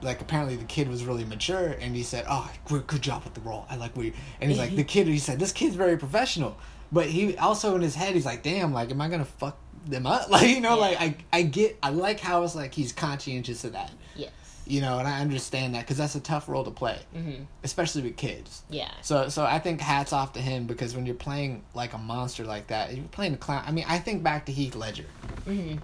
like 0.02 0.22
apparently 0.22 0.56
the 0.56 0.64
kid 0.66 0.88
was 0.88 1.04
really 1.04 1.26
mature 1.26 1.76
and 1.82 1.96
he 1.96 2.02
said 2.02 2.26
oh 2.28 2.50
good, 2.66 2.88
good 2.88 3.02
job 3.02 3.24
with 3.26 3.34
the 3.36 3.42
role 3.42 3.66
i 3.70 3.76
like 3.76 3.96
we 3.96 4.12
and 4.42 4.50
he's 4.50 4.58
like 4.60 4.76
the 4.76 4.84
kid 4.84 5.06
he 5.08 5.20
said 5.20 5.38
this 5.38 5.52
kid's 5.52 5.76
very 5.76 5.98
professional 5.98 6.58
but 6.92 7.06
he 7.06 7.38
also 7.38 7.76
in 7.76 7.82
his 7.82 7.94
head 7.96 8.16
he's 8.16 8.26
like 8.26 8.42
damn 8.42 8.74
like 8.74 8.90
am 8.90 9.00
i 9.02 9.08
gonna 9.10 9.26
fuck 9.26 9.58
them 9.86 10.08
up 10.08 10.30
like 10.36 10.48
you 10.48 10.62
know 10.62 10.76
Yeah. 10.76 10.82
like 10.82 11.00
i 11.00 11.16
i 11.40 11.42
get 11.44 11.78
i 11.84 11.90
like 11.90 12.20
how 12.22 12.44
it's 12.44 12.56
like 12.56 12.74
he's 12.74 12.92
conscientious 12.94 13.64
of 13.66 13.74
that 13.74 13.92
yes. 14.16 14.32
You 14.70 14.82
know, 14.82 15.00
and 15.00 15.08
I 15.08 15.20
understand 15.22 15.74
that 15.76 15.82
because 15.82 15.98
that's 15.98 16.16
a 16.16 16.20
tough 16.20 16.48
role 16.48 16.64
to 16.64 16.72
play, 16.72 17.00
hmm 17.14 17.44
especially 17.64 18.04
with 18.04 18.16
kids. 18.16 18.64
Yeah. 18.70 18.92
So, 19.02 19.28
so 19.28 19.44
I 19.44 19.60
think 19.60 19.82
hats 19.82 20.14
off 20.14 20.34
to 20.34 20.40
him 20.40 20.66
because 20.66 20.96
when 20.96 21.06
you're 21.06 21.16
playing 21.16 21.64
like 21.74 21.94
a 21.94 21.98
monster 21.98 22.46
like 22.46 22.68
that, 22.68 22.96
you're 22.96 23.04
playing 23.06 23.34
a 23.34 23.38
clown. 23.38 23.64
I 23.68 23.72
mean, 23.72 23.86
I 23.88 24.00
think 24.00 24.24
back 24.24 24.46
to 24.46 24.52
Heath 24.52 24.76
Ledger. 24.76 25.08
hmm 25.46 25.76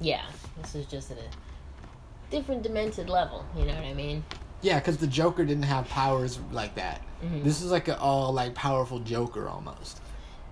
Yeah. 0.00 0.24
This 0.60 0.74
is 0.74 0.86
just 0.86 1.10
at 1.10 1.16
a 1.18 2.30
different 2.30 2.62
demented 2.62 3.08
level. 3.08 3.46
You 3.56 3.64
know 3.64 3.74
what 3.74 3.84
I 3.84 3.94
mean? 3.94 4.22
Yeah, 4.60 4.78
because 4.78 4.98
the 4.98 5.06
Joker 5.06 5.44
didn't 5.44 5.64
have 5.64 5.88
powers 5.88 6.38
like 6.52 6.74
that. 6.74 7.00
Mhm. 7.24 7.44
This 7.44 7.62
is 7.62 7.70
like 7.70 7.88
an 7.88 7.96
all 7.98 8.32
like 8.32 8.54
powerful 8.54 8.98
Joker 8.98 9.48
almost. 9.48 10.00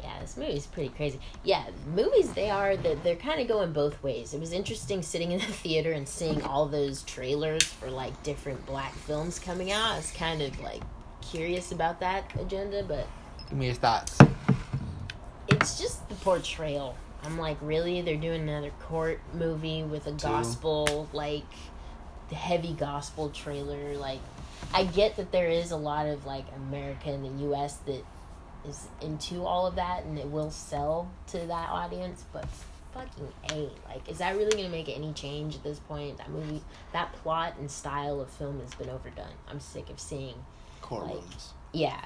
Yeah, 0.02 0.20
this 0.20 0.36
movie's 0.36 0.66
pretty 0.66 0.88
crazy. 0.90 1.20
Yeah, 1.44 1.64
movies 1.94 2.32
they 2.32 2.48
are 2.50 2.76
that 2.76 3.02
they're 3.04 3.16
kind 3.16 3.40
of 3.40 3.48
going 3.48 3.72
both 3.72 4.02
ways. 4.02 4.32
It 4.34 4.40
was 4.40 4.52
interesting 4.52 5.02
sitting 5.02 5.32
in 5.32 5.38
the 5.40 5.46
theater 5.46 5.92
and 5.92 6.08
seeing 6.08 6.42
all 6.42 6.66
those 6.66 7.02
trailers 7.02 7.64
for 7.64 7.90
like 7.90 8.20
different 8.22 8.64
black 8.66 8.94
films 8.94 9.38
coming 9.38 9.70
out. 9.72 9.92
I 9.92 9.96
was 9.96 10.10
kind 10.12 10.40
of 10.42 10.58
like 10.60 10.82
curious 11.20 11.72
about 11.72 12.00
that 12.00 12.30
agenda, 12.40 12.82
but 12.82 13.06
Give 13.48 13.58
me 13.58 13.66
your 13.66 13.74
thoughts. 13.74 14.18
it's 15.48 15.78
just 15.78 16.08
the 16.08 16.14
portrayal. 16.16 16.96
I'm 17.24 17.38
like, 17.38 17.58
really? 17.60 18.00
They're 18.00 18.16
doing 18.16 18.48
another 18.48 18.70
court 18.80 19.20
movie 19.34 19.82
with 19.82 20.06
a 20.06 20.12
gospel, 20.12 21.06
like, 21.12 21.44
heavy 22.32 22.72
gospel 22.72 23.28
trailer. 23.28 23.94
Like, 23.96 24.20
I 24.72 24.84
get 24.84 25.16
that 25.16 25.30
there 25.32 25.48
is 25.50 25.70
a 25.70 25.76
lot 25.76 26.06
of, 26.06 26.24
like, 26.24 26.46
America 26.56 27.10
and 27.10 27.24
the 27.24 27.42
U.S. 27.44 27.76
that 27.86 28.02
is 28.68 28.88
into 29.00 29.44
all 29.44 29.66
of 29.66 29.76
that 29.76 30.04
and 30.04 30.18
it 30.18 30.30
will 30.30 30.50
sell 30.50 31.10
to 31.28 31.38
that 31.38 31.70
audience, 31.70 32.24
but 32.32 32.46
fucking 32.92 33.28
A. 33.52 33.70
Like, 33.88 34.08
is 34.08 34.18
that 34.18 34.36
really 34.36 34.50
going 34.50 34.64
to 34.64 34.70
make 34.70 34.88
any 34.88 35.12
change 35.12 35.56
at 35.56 35.62
this 35.62 35.78
point? 35.78 36.18
That 36.18 36.30
movie, 36.30 36.62
that 36.92 37.12
plot 37.14 37.54
and 37.58 37.70
style 37.70 38.20
of 38.20 38.30
film 38.30 38.60
has 38.60 38.74
been 38.74 38.88
overdone. 38.88 39.26
I'm 39.48 39.60
sick 39.60 39.90
of 39.90 40.00
seeing 40.00 40.34
Courtrooms. 40.82 41.48
yeah, 41.72 42.04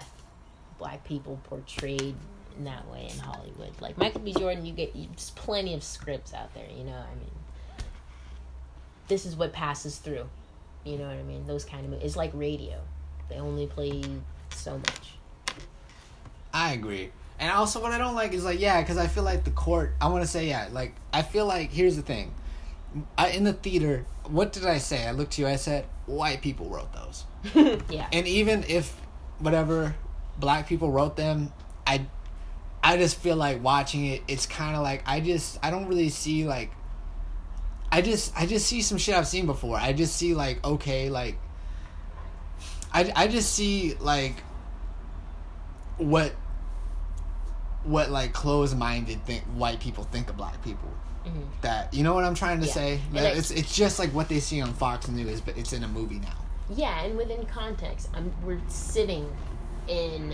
black 0.79 1.05
people 1.05 1.39
portrayed 1.45 2.15
in 2.57 2.65
that 2.65 2.89
way 2.91 3.09
in 3.13 3.19
Hollywood. 3.19 3.73
Like 3.81 3.99
Michael 3.99 4.21
B. 4.21 4.33
Jordan, 4.33 4.65
you 4.65 4.73
get 4.73 4.95
you, 4.95 5.09
there's 5.09 5.31
plenty 5.31 5.75
of 5.75 5.83
scripts 5.83 6.35
out 6.35 6.53
there. 6.55 6.69
You 6.77 6.85
know, 6.85 6.93
I 6.93 7.15
mean, 7.17 7.31
this 9.09 9.27
is 9.27 9.37
what 9.37 9.53
passes 9.53 9.99
through. 9.99 10.29
You 10.85 10.99
know 10.99 11.07
what 11.07 11.17
I 11.17 11.23
mean? 11.23 11.47
Those 11.47 11.65
kind 11.65 11.85
of 11.85 11.91
movies. 11.91 12.07
It's 12.07 12.17
like 12.17 12.31
radio. 12.35 12.81
They 13.29 13.37
only 13.37 13.67
play 13.67 14.03
so 14.51 14.77
much. 14.77 15.15
I 16.55 16.73
agree. 16.73 17.11
And 17.39 17.51
also, 17.51 17.83
what 17.83 17.93
I 17.93 17.99
don't 17.99 18.15
like 18.15 18.33
is 18.33 18.45
like, 18.45 18.61
yeah, 18.61 18.81
because 18.81 18.97
I 18.97 19.09
feel 19.09 19.25
like 19.25 19.45
the 19.45 19.51
court. 19.51 19.95
I 20.01 20.09
want 20.09 20.23
to 20.23 20.29
say, 20.29 20.49
yeah, 20.49 20.69
like 20.73 20.95
I 21.13 21.23
feel 21.23 21.47
like 21.47 21.71
here's 21.71 21.97
the 21.97 22.03
thing. 22.03 22.33
I, 23.19 23.31
in 23.31 23.43
the 23.43 23.53
theater, 23.53 24.07
what 24.29 24.53
did 24.53 24.65
I 24.65 24.79
say? 24.79 25.05
I 25.05 25.11
looked 25.11 25.33
to 25.33 25.43
you. 25.43 25.49
I 25.49 25.57
said, 25.57 25.85
white 26.07 26.43
people 26.43 26.71
wrote 26.71 26.93
those. 26.93 27.25
yeah. 27.91 28.07
And 28.13 28.27
even 28.29 28.65
if 28.69 28.89
whatever 29.41 29.97
black 30.39 30.69
people 30.69 30.93
wrote 30.93 31.17
them, 31.17 31.53
I, 31.87 32.07
I 32.83 32.97
just 32.97 33.19
feel 33.19 33.37
like 33.37 33.63
watching 33.63 34.07
it. 34.07 34.23
It's 34.29 34.47
kind 34.47 34.77
of 34.77 34.83
like 34.83 35.03
I 35.07 35.21
just 35.21 35.59
I 35.63 35.71
don't 35.71 35.89
really 35.89 36.09
see 36.11 36.47
like. 36.47 36.71
I 37.91 38.01
just 38.01 38.33
I 38.39 38.47
just 38.47 38.67
see 38.67 38.81
some 38.81 38.99
shit 38.99 39.15
I've 39.15 39.27
seen 39.27 39.47
before. 39.47 39.77
I 39.77 39.93
just 39.93 40.17
see 40.17 40.35
like 40.35 40.65
okay 40.65 41.11
like. 41.11 41.37
I 42.93 43.13
I 43.17 43.27
just 43.27 43.53
see 43.53 43.95
like. 43.99 44.37
What. 45.97 46.33
What 47.85 48.11
like 48.11 48.33
closed 48.33 48.77
minded 48.77 49.25
think 49.27 49.45
white 49.55 49.79
people 49.81 50.05
think 50.05 50.29
of 50.31 50.37
black 50.37 50.63
people. 50.65 50.89
Mhm. 51.27 51.45
That 51.63 51.93
you 51.95 52.03
know 52.03 52.15
what 52.15 52.25
I'm 52.25 52.35
trying 52.35 52.61
to 52.61 52.67
Yeah. 52.67 52.73
say. 52.73 53.01
I- 53.15 53.19
it's 53.29 53.51
it's 53.51 53.75
just 53.75 53.99
like 53.99 54.11
what 54.11 54.29
they 54.29 54.41
see 54.41 54.61
on 54.61 54.73
Fox 54.75 55.09
News, 55.09 55.41
but 55.41 55.57
it's 55.57 55.73
in 55.73 55.85
a 55.85 55.89
movie 55.89 56.19
now. 56.19 56.35
Yeah, 56.71 57.03
and 57.03 57.17
within 57.17 57.45
context, 57.47 58.09
I'm, 58.15 58.33
we're 58.43 58.61
sitting 58.69 59.31
in 59.87 60.33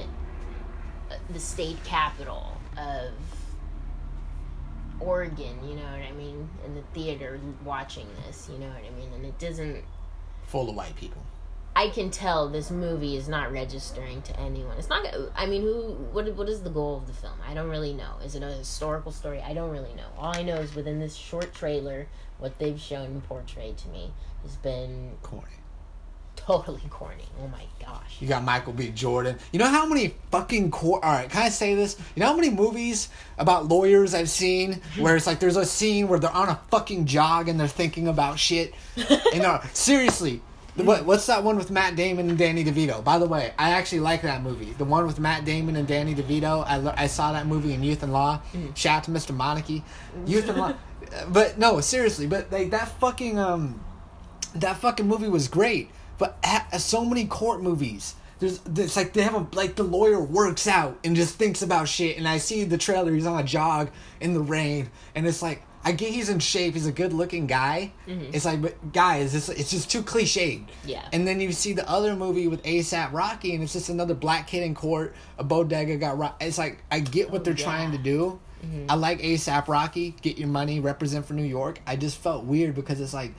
uh, 1.10 1.14
the 1.30 1.40
state 1.40 1.82
capital 1.82 2.56
of 2.76 3.10
Oregon, 5.00 5.58
you 5.66 5.74
know 5.76 5.82
what 5.90 6.02
I 6.02 6.12
mean, 6.12 6.48
in 6.64 6.74
the 6.74 6.82
theater 6.94 7.40
watching 7.64 8.06
this, 8.26 8.48
you 8.52 8.58
know 8.58 8.68
what 8.68 8.76
I 8.84 8.90
mean, 8.98 9.12
and 9.14 9.24
it 9.24 9.38
doesn't. 9.38 9.82
Full 10.46 10.68
of 10.68 10.76
white 10.76 10.94
people. 10.96 11.22
I 11.80 11.88
can 11.88 12.10
tell 12.10 12.46
this 12.46 12.70
movie 12.70 13.16
is 13.16 13.26
not 13.26 13.52
registering 13.52 14.20
to 14.22 14.38
anyone. 14.38 14.76
It's 14.76 14.90
not. 14.90 15.06
I 15.34 15.46
mean, 15.46 15.62
who? 15.62 15.94
What? 16.12 16.30
What 16.34 16.46
is 16.46 16.60
the 16.60 16.68
goal 16.68 16.98
of 16.98 17.06
the 17.06 17.14
film? 17.14 17.32
I 17.48 17.54
don't 17.54 17.70
really 17.70 17.94
know. 17.94 18.16
Is 18.22 18.34
it 18.34 18.42
a 18.42 18.52
historical 18.52 19.12
story? 19.12 19.40
I 19.40 19.54
don't 19.54 19.70
really 19.70 19.94
know. 19.94 20.04
All 20.18 20.36
I 20.36 20.42
know 20.42 20.56
is 20.56 20.74
within 20.74 21.00
this 21.00 21.14
short 21.14 21.54
trailer, 21.54 22.06
what 22.38 22.58
they've 22.58 22.78
shown 22.78 23.06
and 23.06 23.24
portrayed 23.24 23.78
to 23.78 23.88
me 23.88 24.12
has 24.42 24.56
been 24.56 25.12
Corny. 25.22 25.46
totally 26.36 26.82
corny. 26.90 27.24
Oh 27.42 27.48
my 27.48 27.64
gosh. 27.80 28.18
You 28.20 28.28
got 28.28 28.44
Michael 28.44 28.74
B. 28.74 28.90
Jordan. 28.90 29.38
You 29.50 29.58
know 29.58 29.68
how 29.68 29.86
many 29.86 30.14
fucking 30.30 30.70
court? 30.70 31.02
All 31.02 31.12
right, 31.12 31.30
can 31.30 31.44
I 31.44 31.48
say 31.48 31.74
this? 31.74 31.96
You 32.14 32.20
know 32.20 32.26
how 32.26 32.36
many 32.36 32.50
movies 32.50 33.08
about 33.38 33.68
lawyers 33.68 34.12
I've 34.12 34.28
seen 34.28 34.82
where 34.98 35.16
it's 35.16 35.26
like 35.26 35.40
there's 35.40 35.56
a 35.56 35.64
scene 35.64 36.08
where 36.08 36.18
they're 36.18 36.30
on 36.30 36.50
a 36.50 36.60
fucking 36.70 37.06
jog 37.06 37.48
and 37.48 37.58
they're 37.58 37.68
thinking 37.68 38.06
about 38.06 38.38
shit. 38.38 38.74
and 39.32 39.46
seriously, 39.72 40.42
what 40.84 41.04
what's 41.04 41.26
that 41.26 41.42
one 41.44 41.56
with 41.56 41.70
Matt 41.70 41.96
Damon 41.96 42.28
and 42.28 42.38
Danny 42.38 42.64
DeVito? 42.64 43.02
By 43.02 43.18
the 43.18 43.26
way, 43.26 43.52
I 43.58 43.70
actually 43.70 44.00
like 44.00 44.22
that 44.22 44.42
movie. 44.42 44.72
The 44.72 44.84
one 44.84 45.06
with 45.06 45.18
Matt 45.18 45.44
Damon 45.44 45.76
and 45.76 45.86
Danny 45.88 46.14
DeVito. 46.14 46.64
I 46.66 46.76
lo- 46.76 46.94
I 46.96 47.06
saw 47.06 47.32
that 47.32 47.46
movie 47.46 47.72
in 47.72 47.82
Youth 47.82 48.02
and 48.02 48.12
Law. 48.12 48.40
Shout 48.74 48.98
out 48.98 49.04
to 49.04 49.10
Mr. 49.10 49.34
Monarchy. 49.34 49.84
Youth 50.26 50.48
and 50.48 50.58
Law. 50.58 50.74
But 51.28 51.58
no, 51.58 51.80
seriously, 51.80 52.28
but 52.28 52.52
like 52.52 52.70
that 52.70 52.86
fucking 53.00 53.36
um 53.38 53.80
that 54.54 54.76
fucking 54.76 55.08
movie 55.08 55.28
was 55.28 55.48
great, 55.48 55.90
but 56.18 56.38
ha- 56.44 56.68
so 56.78 57.04
many 57.04 57.26
court 57.26 57.62
movies. 57.62 58.14
There's, 58.38 58.60
it's 58.76 58.96
like 58.96 59.12
they 59.12 59.22
have 59.22 59.34
a 59.34 59.46
like 59.56 59.74
the 59.74 59.82
lawyer 59.82 60.20
works 60.20 60.66
out 60.68 60.98
and 61.02 61.16
just 61.16 61.34
thinks 61.36 61.62
about 61.62 61.88
shit. 61.88 62.16
And 62.16 62.28
I 62.28 62.38
see 62.38 62.62
the 62.64 62.78
trailer. 62.78 63.12
He's 63.12 63.26
on 63.26 63.40
a 63.40 63.44
jog 63.44 63.90
in 64.20 64.34
the 64.34 64.40
rain, 64.40 64.90
and 65.16 65.26
it's 65.26 65.42
like 65.42 65.62
I 65.82 65.92
get 65.92 66.10
he's 66.12 66.28
in 66.28 66.38
shape. 66.40 66.74
He's 66.74 66.86
a 66.86 66.92
good 66.92 67.12
looking 67.12 67.46
guy. 67.46 67.92
Mm-hmm. 68.06 68.34
It's 68.34 68.44
like, 68.44 68.60
but 68.60 68.92
guys, 68.92 69.34
it's 69.34 69.48
it's 69.48 69.70
just 69.70 69.90
too 69.90 70.02
cliched. 70.02 70.64
Yeah. 70.84 71.06
And 71.12 71.26
then 71.26 71.40
you 71.40 71.52
see 71.52 71.72
the 71.72 71.88
other 71.88 72.14
movie 72.14 72.48
with 72.48 72.62
ASAP 72.64 73.12
Rocky, 73.12 73.54
and 73.54 73.62
it's 73.62 73.72
just 73.72 73.88
another 73.88 74.14
black 74.14 74.46
kid 74.46 74.62
in 74.62 74.74
court. 74.74 75.14
A 75.38 75.44
bodega 75.44 75.96
got 75.96 76.18
ro- 76.18 76.34
It's 76.40 76.58
like 76.58 76.82
I 76.90 77.00
get 77.00 77.30
what 77.30 77.40
Oh, 77.40 77.44
they're 77.44 77.54
yeah. 77.54 77.64
trying 77.64 77.92
to 77.92 77.98
do. 77.98 78.38
Mm-hmm. 78.64 78.86
I 78.90 78.94
like 78.94 79.20
ASAP 79.20 79.68
Rocky. 79.68 80.14
Get 80.20 80.36
your 80.36 80.48
money, 80.48 80.80
represent 80.80 81.24
for 81.24 81.32
New 81.32 81.44
York. 81.44 81.80
I 81.86 81.96
just 81.96 82.18
felt 82.18 82.44
weird 82.44 82.74
because 82.74 83.00
it's 83.00 83.14
like 83.14 83.32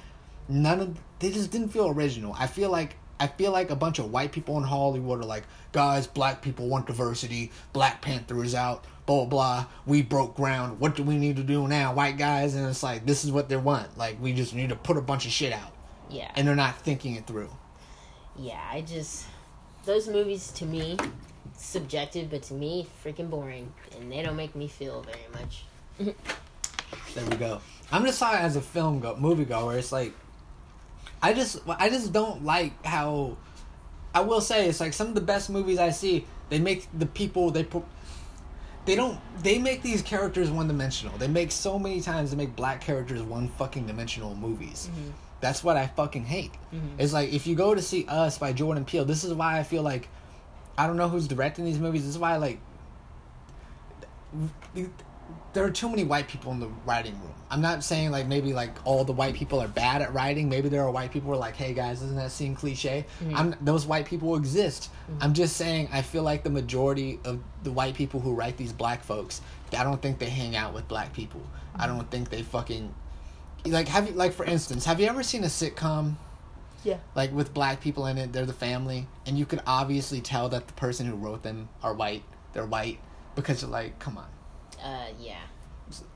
none 0.50 0.80
of 0.80 1.00
they 1.20 1.30
just 1.30 1.52
didn't 1.52 1.70
feel 1.70 1.90
original. 1.90 2.36
I 2.40 2.48
feel 2.48 2.72
like 2.72 2.96
I 3.20 3.28
feel 3.28 3.52
like 3.52 3.70
a 3.70 3.76
bunch 3.76 4.00
of 4.00 4.10
white 4.12 4.32
people 4.32 4.58
in 4.58 4.64
Hollywood 4.64 5.20
are 5.20 5.26
like, 5.26 5.44
guys, 5.74 6.08
black 6.08 6.42
people 6.42 6.68
want 6.68 6.88
diversity. 6.88 7.52
Black 7.72 8.02
Panther 8.02 8.44
is 8.44 8.56
out. 8.56 8.84
Blah 9.12 9.26
blah. 9.26 9.64
blah. 9.64 9.66
We 9.86 10.02
broke 10.02 10.36
ground. 10.36 10.80
What 10.80 10.96
do 10.96 11.04
we 11.04 11.18
need 11.18 11.36
to 11.36 11.44
do 11.44 11.68
now, 11.68 11.94
white 11.94 12.18
guys? 12.18 12.56
And 12.56 12.68
it's 12.68 12.82
like 12.84 13.06
this 13.06 13.26
is 13.26 13.32
what 13.32 13.50
they 13.50 13.58
want. 13.58 13.98
Like 13.98 14.22
we 14.22 14.32
just 14.34 14.54
need 14.56 14.70
to 14.70 14.76
put 14.76 14.98
a 14.98 15.02
bunch 15.02 15.26
of 15.26 15.32
shit 15.32 15.52
out, 15.54 15.72
Yeah. 16.10 16.32
and 16.36 16.48
they're 16.48 16.56
not 16.56 16.80
thinking 16.82 17.16
it 17.16 17.28
through. 17.28 17.50
yeah, 18.38 18.62
I 18.72 18.82
just 18.82 19.26
those 19.86 20.08
movies 20.08 20.52
to 20.54 20.66
me 20.66 20.98
subjective, 21.58 22.30
but 22.30 22.44
to 22.44 22.54
me 22.54 22.88
freaking 23.04 23.30
boring, 23.30 23.74
and 23.98 24.12
they 24.12 24.22
don't 24.22 24.36
make 24.38 24.56
me 24.56 24.68
feel 24.68 25.02
very 25.02 25.28
much. 25.34 25.66
There 27.14 27.26
we 27.26 27.36
go. 27.38 27.62
I'm 27.92 28.06
just 28.06 28.20
saw 28.20 28.34
as 28.36 28.56
a 28.56 28.62
film 28.62 29.00
go 29.00 29.16
movie 29.16 29.46
goer. 29.46 29.78
It's 29.78 29.92
like 29.92 30.14
I 31.22 31.34
just 31.34 31.60
I 31.68 31.90
just 31.90 32.12
don't 32.14 32.44
like 32.46 32.86
how 32.86 33.38
I 34.14 34.22
will 34.22 34.42
say 34.42 34.68
it's 34.68 34.80
like 34.80 34.94
some 34.94 35.08
of 35.08 35.16
the 35.16 35.22
best 35.22 35.50
movies 35.50 35.78
I 35.80 35.90
see. 35.90 36.26
They 36.50 36.60
make 36.60 36.88
the 36.98 37.06
people 37.06 37.50
they 37.52 37.64
put. 37.64 37.84
They 38.86 38.96
don't. 38.96 39.20
They 39.44 39.60
make 39.60 39.82
these 39.82 40.02
characters 40.02 40.50
one 40.50 40.68
dimensional. 40.68 41.18
They 41.18 41.28
make 41.28 41.52
so 41.52 41.78
many 41.78 42.02
times 42.02 42.32
they 42.32 42.38
make 42.38 42.56
black 42.56 42.82
characters 42.82 43.22
one 43.22 43.50
fucking 43.50 43.86
dimensional 43.86 44.36
movies. 44.36 44.90
Mm-hmm. 44.92 45.10
That's 45.40 45.64
what 45.64 45.78
I 45.78 45.88
fucking 45.88 46.26
hate. 46.26 46.54
Mm-hmm. 46.74 47.00
It's 47.00 47.14
like 47.14 47.32
if 47.34 47.48
you 47.48 47.56
go 47.56 47.76
to 47.76 47.82
see 47.82 48.06
Us 48.08 48.38
by 48.38 48.54
Jordan 48.54 48.86
Peele. 48.86 49.06
This 49.06 49.24
is 49.24 49.34
why 49.34 49.60
I 49.60 49.64
feel 49.64 49.84
like 49.84 50.08
I 50.78 50.88
don't 50.88 50.98
know 50.98 51.10
who's 51.10 51.28
directing 51.28 51.66
these 51.66 51.80
movies. 51.80 52.02
This 52.02 52.12
is 52.12 52.20
why 52.20 52.34
I 52.34 52.38
like 52.38 52.60
there 55.54 55.64
are 55.64 55.72
too 55.72 55.90
many 55.90 56.04
white 56.04 56.28
people 56.28 56.52
in 56.52 56.60
the 56.60 56.70
writing 56.86 57.14
room. 57.22 57.34
I'm 57.50 57.62
not 57.62 57.84
saying 57.84 58.12
like 58.12 58.28
maybe 58.28 58.54
like 58.54 58.72
all 58.86 59.04
the 59.04 59.12
white 59.12 59.34
people 59.36 59.62
are 59.62 59.68
bad 59.68 60.02
at 60.02 60.14
writing. 60.14 60.48
Maybe 60.48 60.70
there 60.70 60.84
are 60.84 60.92
white 60.92 61.12
people 61.12 61.28
who 61.28 61.34
are 61.34 61.40
like, 61.40 61.56
hey 61.58 61.74
guys, 61.74 62.02
isn't 62.02 62.16
that 62.16 62.32
seem 62.32 62.56
cliche? 62.56 63.06
Mm-hmm. 63.22 63.36
I'm 63.36 63.56
those 63.62 63.86
white 63.86 64.06
people 64.06 64.36
exist. 64.38 64.90
Mm-hmm. 65.10 65.24
I'm 65.24 65.34
just 65.34 65.58
saying 65.58 65.90
I 65.92 66.02
feel 66.02 66.24
like 66.24 66.44
the 66.44 66.50
majority 66.50 67.20
of 67.26 67.42
the 67.64 67.72
white 67.72 67.94
people 67.96 68.22
who 68.22 68.34
write 68.34 68.56
these 68.56 68.72
black 68.72 69.04
folks, 69.04 69.42
I 69.78 69.84
don't 69.84 70.02
think 70.02 70.20
they 70.20 70.30
hang 70.30 70.56
out 70.56 70.74
with 70.74 70.88
black 70.88 71.12
people. 71.14 71.42
I 71.76 71.88
don't 71.88 72.10
think 72.10 72.30
they 72.30 72.42
fucking 72.42 72.94
like 73.66 73.88
have 73.90 74.08
you 74.08 74.14
like 74.14 74.32
for 74.34 74.46
instance, 74.46 74.86
have 74.86 75.00
you 75.02 75.08
ever 75.08 75.22
seen 75.24 75.44
a 75.44 75.48
sitcom 75.48 76.16
Yeah. 76.84 76.98
like 77.16 77.34
with 77.34 77.54
black 77.54 77.82
people 77.82 78.06
in 78.08 78.18
it, 78.18 78.32
they're 78.34 78.46
the 78.46 78.54
family, 78.54 79.08
and 79.26 79.38
you 79.38 79.46
could 79.46 79.62
obviously 79.68 80.22
tell 80.22 80.48
that 80.50 80.68
the 80.68 80.74
person 80.74 81.06
who 81.06 81.16
wrote 81.16 81.44
them 81.44 81.68
are 81.84 81.94
white. 81.94 82.24
They're 82.54 82.66
white 82.66 83.00
because 83.36 83.62
you're 83.62 83.72
like, 83.72 84.00
come 84.00 84.18
on. 84.18 84.28
Uh, 84.84 85.08
yeah. 85.20 85.40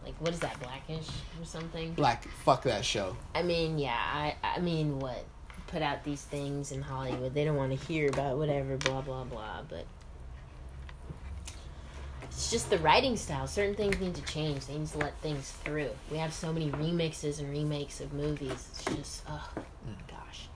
Like 0.04 0.16
what 0.20 0.34
is 0.34 0.40
that, 0.40 0.60
Blackish 0.62 1.08
or 1.40 1.46
something? 1.46 1.94
Black, 1.94 2.28
fuck 2.46 2.64
that 2.64 2.86
show. 2.86 3.18
I 3.34 3.44
mean, 3.44 3.78
yeah. 3.78 3.98
I 3.98 4.36
I 4.42 4.60
mean, 4.60 5.00
what 5.00 5.26
put 5.68 5.82
out 5.82 6.04
these 6.04 6.22
things 6.22 6.72
in 6.72 6.82
Hollywood. 6.82 7.34
They 7.34 7.44
don't 7.44 7.58
want 7.58 7.78
to 7.78 7.86
hear 7.88 8.08
about 8.08 8.38
whatever, 8.38 8.78
blah 8.78 9.02
blah 9.02 9.26
blah. 9.26 9.64
But 9.68 9.86
it's 12.24 12.52
just 12.52 12.70
the 12.70 12.78
writing 12.80 13.18
style. 13.18 13.48
Certain 13.48 13.76
things 13.76 14.00
need 14.00 14.16
to 14.16 14.22
change. 14.22 14.66
They 14.68 14.78
need 14.78 14.88
to 14.88 14.98
let 15.00 15.18
things 15.20 15.52
through. 15.64 15.90
We 16.12 16.18
have 16.18 16.34
so 16.34 16.52
many 16.54 16.70
remixes 16.72 17.40
and 17.40 17.50
remakes 17.50 18.02
of 18.02 18.14
movies. 18.14 18.52
It's 18.52 18.86
just, 18.86 19.24
oh 19.30 19.50
gosh. 20.08 20.48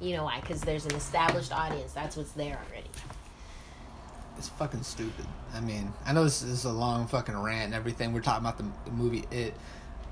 You 0.00 0.16
know 0.16 0.24
why? 0.24 0.40
Because 0.40 0.60
there's 0.60 0.86
an 0.86 0.94
established 0.94 1.52
audience. 1.52 1.92
That's 1.92 2.16
what's 2.16 2.32
there 2.32 2.60
already. 2.68 2.88
It's 4.38 4.48
fucking 4.48 4.82
stupid. 4.82 5.24
I 5.54 5.60
mean, 5.60 5.92
I 6.04 6.12
know 6.12 6.24
this 6.24 6.42
is 6.42 6.64
a 6.64 6.72
long 6.72 7.06
fucking 7.06 7.36
rant 7.36 7.66
and 7.66 7.74
everything. 7.74 8.12
We're 8.12 8.20
talking 8.20 8.44
about 8.44 8.58
the, 8.58 8.64
the 8.84 8.90
movie 8.90 9.24
It, 9.30 9.54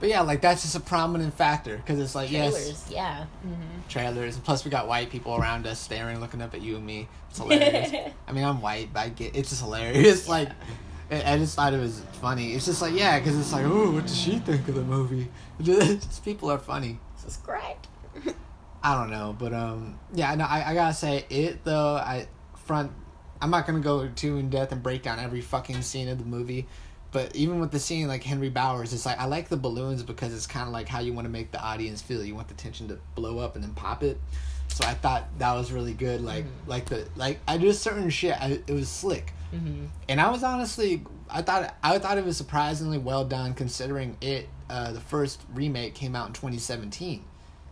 but 0.01 0.09
yeah, 0.09 0.23
like 0.23 0.41
that's 0.41 0.63
just 0.63 0.75
a 0.75 0.81
prominent 0.81 1.35
factor 1.35 1.77
because 1.77 1.99
it's 1.99 2.15
like 2.15 2.31
Trailers, 2.31 2.69
yes, 2.69 2.89
yeah. 2.91 3.27
Mm-hmm. 3.47 3.89
trailers. 3.89 4.39
Plus, 4.39 4.65
we 4.65 4.71
got 4.71 4.89
white 4.89 5.11
people 5.11 5.37
around 5.37 5.67
us 5.67 5.79
staring, 5.79 6.21
looking 6.21 6.43
up 6.43 6.55
at 6.55 6.63
you 6.63 6.77
and 6.77 6.85
me. 6.85 7.09
It's 7.31 7.39
hilarious. 7.39 8.13
I 8.29 8.33
mean, 8.33 8.45
I'm 8.45 8.61
white, 8.61 8.91
but 8.93 9.01
I 9.01 9.09
get 9.11 9.37
it's 9.37 9.51
just 9.51 9.63
hilarious. 9.63 10.29
Like, 10.29 10.51
I 11.11 11.37
just 11.39 11.55
thought 11.55 11.75
it 11.75 11.81
was 11.81 12.03
funny. 12.21 12.55
It's 12.55 12.67
just 12.67 12.83
like 12.83 12.95
yeah, 12.95 13.19
because 13.19 13.39
it's 13.39 13.53
like, 13.53 13.65
oh, 13.67 13.93
what 13.93 14.07
does 14.07 14.19
she 14.19 14.39
think 14.39 14.67
of 14.69 14.75
the 14.75 14.83
movie? 14.83 15.29
just 15.61 16.25
people 16.25 16.51
are 16.51 16.59
funny. 16.59 16.99
This 17.17 17.33
is 17.33 17.37
great. 17.39 17.77
I 18.83 18.95
don't 18.99 19.11
know, 19.11 19.35
but 19.39 19.55
um, 19.55 19.99
yeah, 20.13 20.35
no, 20.35 20.45
I, 20.45 20.71
I 20.71 20.75
gotta 20.75 20.95
say 20.95 21.25
it 21.31 21.65
though. 21.65 21.95
I 21.95 22.27
front. 22.67 22.93
I'm 23.45 23.51
not 23.51 23.67
gonna 23.67 23.81
go 23.81 24.09
too 24.09 24.39
in 24.39 24.49
depth 24.49 24.73
and 24.73 24.83
break 24.83 25.03
down 25.03 25.19
every 25.19 25.43
fucking 25.43 25.83
scene 25.83 26.09
of 26.09 26.17
the 26.19 26.25
movie, 26.25 26.67
but 27.13 27.37
even 27.37 27.61
with 27.61 27.71
the 27.73 27.79
scene 27.79 28.09
like 28.09 28.23
Henry 28.25 28.49
Bowers, 28.49 28.95
it's 28.95 29.05
like 29.05 29.21
I 29.21 29.27
like 29.27 29.51
the 29.51 29.59
balloons 29.59 30.03
because 30.03 30.33
it's 30.35 30.47
kind 30.47 30.67
of 30.67 30.73
like 30.73 30.89
how 30.89 31.01
you 31.01 31.13
want 31.13 31.27
to 31.27 31.31
make 31.31 31.53
the 31.53 31.63
audience 31.63 32.01
feel. 32.01 32.25
You 32.25 32.35
want 32.35 32.49
the 32.49 32.55
tension 32.55 32.89
to 32.89 32.99
blow 33.15 33.39
up 33.41 33.55
and 33.55 33.63
then 33.63 33.75
pop 33.75 34.03
it. 34.03 34.19
So 34.69 34.85
I 34.87 34.95
thought 34.95 35.29
that 35.39 35.53
was 35.53 35.71
really 35.73 35.93
good. 35.93 36.23
Like 36.23 36.47
Mhm. 36.47 36.67
like 36.67 36.87
the 36.87 37.07
like 37.17 37.39
I 37.47 37.59
did 37.59 37.75
certain 37.75 38.09
shit. 38.09 38.35
I, 38.41 38.61
it 38.67 38.73
was 38.73 38.89
slick. 38.89 39.33
Mm-hmm. 39.55 39.85
And 40.09 40.21
I 40.23 40.31
was 40.31 40.43
honestly, 40.43 41.05
I 41.31 41.43
thought 41.43 41.75
I 41.83 41.99
thought 41.99 42.17
it 42.17 42.25
was 42.25 42.39
surprisingly 42.39 42.97
well 42.99 43.27
done 43.27 43.53
considering 43.53 44.17
it. 44.23 44.49
Uh, 44.71 44.93
the 44.93 45.01
first 45.01 45.43
remake 45.53 45.95
came 45.95 46.17
out 46.17 46.27
in 46.29 46.33
2017, 46.33 47.23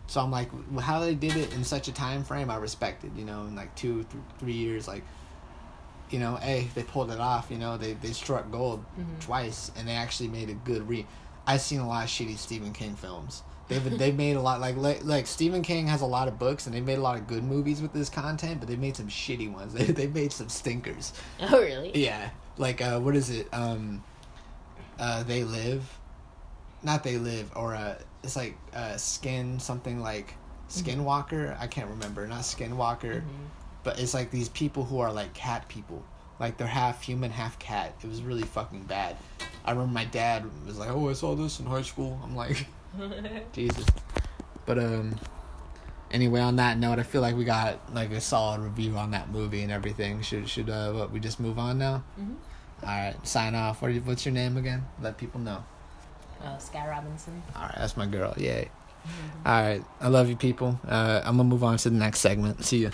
so 0.07 0.21
I'm 0.21 0.31
like, 0.31 0.51
how 0.81 1.01
they 1.01 1.15
did 1.15 1.35
it 1.37 1.55
in 1.55 1.65
such 1.65 1.89
a 1.89 1.93
time 1.93 2.23
frame, 2.23 2.51
I 2.51 2.57
respected. 2.57 3.13
You 3.17 3.25
know, 3.25 3.45
in 3.47 3.57
like 3.57 3.75
two, 3.75 4.05
th- 4.05 4.23
three 4.39 4.53
years, 4.53 4.87
like, 4.87 5.03
you 6.13 6.19
know, 6.21 6.37
hey, 6.37 6.69
they 6.75 6.83
pulled 6.83 7.11
it 7.11 7.21
off. 7.21 7.47
You 7.51 7.59
know, 7.59 7.77
they 7.77 7.95
they 7.95 8.13
struck 8.13 8.51
gold 8.51 8.85
Mhm. 8.99 9.21
twice, 9.21 9.71
and 9.77 9.87
they 9.89 9.95
actually 9.95 10.29
made 10.29 10.51
a 10.51 10.55
good 10.55 10.89
re. 10.89 11.07
I've 11.47 11.61
seen 11.61 11.81
a 11.81 11.89
lot 11.89 12.05
of 12.05 12.11
shitty 12.11 12.37
Stephen 12.39 12.73
King 12.73 12.95
films. 12.95 13.43
They've 13.69 13.83
they've 13.99 14.15
made 14.15 14.37
a 14.37 14.41
lot 14.41 14.61
like, 14.61 14.77
like 14.77 15.05
like 15.05 15.27
Stephen 15.27 15.63
King 15.63 15.87
has 15.89 16.01
a 16.03 16.07
lot 16.07 16.29
of 16.29 16.39
books 16.39 16.67
and 16.67 16.75
they 16.75 16.81
made 16.81 16.99
a 16.99 17.03
lot 17.03 17.17
of 17.17 17.27
good 17.27 17.43
movies 17.45 17.81
with 17.83 17.93
this 17.93 18.09
content, 18.09 18.61
but 18.61 18.69
they 18.69 18.77
made 18.77 18.97
some 18.97 19.09
shitty 19.09 19.51
ones. 19.53 19.73
They 19.79 19.85
they 19.87 20.07
made 20.07 20.33
some 20.33 20.49
stinkers. 20.49 21.13
Oh, 21.41 21.61
really? 21.61 21.91
Yeah, 21.95 22.31
like 22.59 22.81
uh, 22.83 23.01
what 23.01 23.17
is 23.17 23.31
it? 23.31 23.49
Um, 23.53 24.05
uh, 24.99 25.23
they 25.25 25.43
live, 25.45 25.83
not 26.83 27.03
they 27.03 27.17
live, 27.17 27.51
or 27.57 27.75
uh, 27.75 27.97
it's 28.23 28.37
like 28.37 28.57
uh, 28.75 28.97
skin 28.97 29.59
something 29.59 30.01
like 30.01 30.35
Skinwalker. 30.69 31.59
I 31.61 31.67
can't 31.67 31.89
remember. 31.91 32.27
Not 32.27 32.41
Skinwalker, 32.43 33.23
Mhm. 33.23 33.27
But 33.85 33.99
it's 33.99 34.15
like 34.15 34.31
these 34.31 34.49
people 34.49 34.85
who 34.85 35.01
are 35.01 35.13
like 35.13 35.35
cat 35.35 35.69
people. 35.69 36.03
Like 36.41 36.57
they're 36.57 36.67
half 36.67 37.03
human, 37.03 37.31
half 37.31 37.59
cat. 37.59 37.95
It 38.03 38.09
was 38.09 38.23
really 38.23 38.43
fucking 38.43 38.85
bad. 38.85 39.17
I 39.65 39.71
remember 39.73 39.93
my 39.93 40.05
dad 40.05 40.45
was 40.67 40.79
like, 40.79 40.91
"Oh, 40.91 41.09
I 41.09 41.13
saw 41.13 41.35
this 41.35 41.61
in 41.61 41.67
high 41.67 41.83
school." 41.83 42.19
I'm 42.25 42.35
like, 42.35 42.67
Jesus. 43.53 43.87
But 44.67 44.79
um, 44.79 45.17
anyway, 46.11 46.41
on 46.41 46.57
that 46.57 46.79
note, 46.79 46.99
I 46.99 47.03
feel 47.05 47.21
like 47.21 47.37
we 47.37 47.45
got 47.45 47.95
like 47.95 48.11
a 48.11 48.21
solid 48.21 48.61
review 48.61 48.97
on 48.97 49.13
that 49.13 49.31
movie 49.31 49.63
and 49.63 49.71
everything. 49.71 50.23
Should 50.23 50.49
should 50.49 50.69
uh, 50.71 50.93
what 50.93 51.11
we 51.13 51.21
just 51.21 51.39
move 51.39 51.59
on 51.59 51.79
now? 51.79 52.03
Mhm. 52.21 52.35
All 52.83 52.89
right, 52.89 53.15
sign 53.27 53.55
off. 53.55 53.81
What 53.81 53.93
are 53.93 53.95
you, 53.95 54.01
what's 54.01 54.25
your 54.27 54.35
name 54.35 54.57
again? 54.57 54.85
Let 55.01 55.17
people 55.19 55.41
know. 55.41 55.63
Oh, 56.45 56.57
Skye 56.59 56.89
Robinson. 56.89 57.41
All 57.55 57.63
right, 57.63 57.75
that's 57.77 57.97
my 57.97 58.07
girl. 58.07 58.35
Yay. 58.37 58.69
All 59.47 59.63
right, 59.63 59.85
I 60.01 60.09
love 60.09 60.29
you, 60.29 60.35
people. 60.37 60.81
Uh, 60.89 61.21
I'm 61.25 61.37
gonna 61.37 61.49
move 61.49 61.63
on 61.63 61.77
to 61.79 61.91
the 61.91 61.97
next 61.97 62.19
segment. 62.21 62.65
See 62.65 62.79
you. 62.79 62.91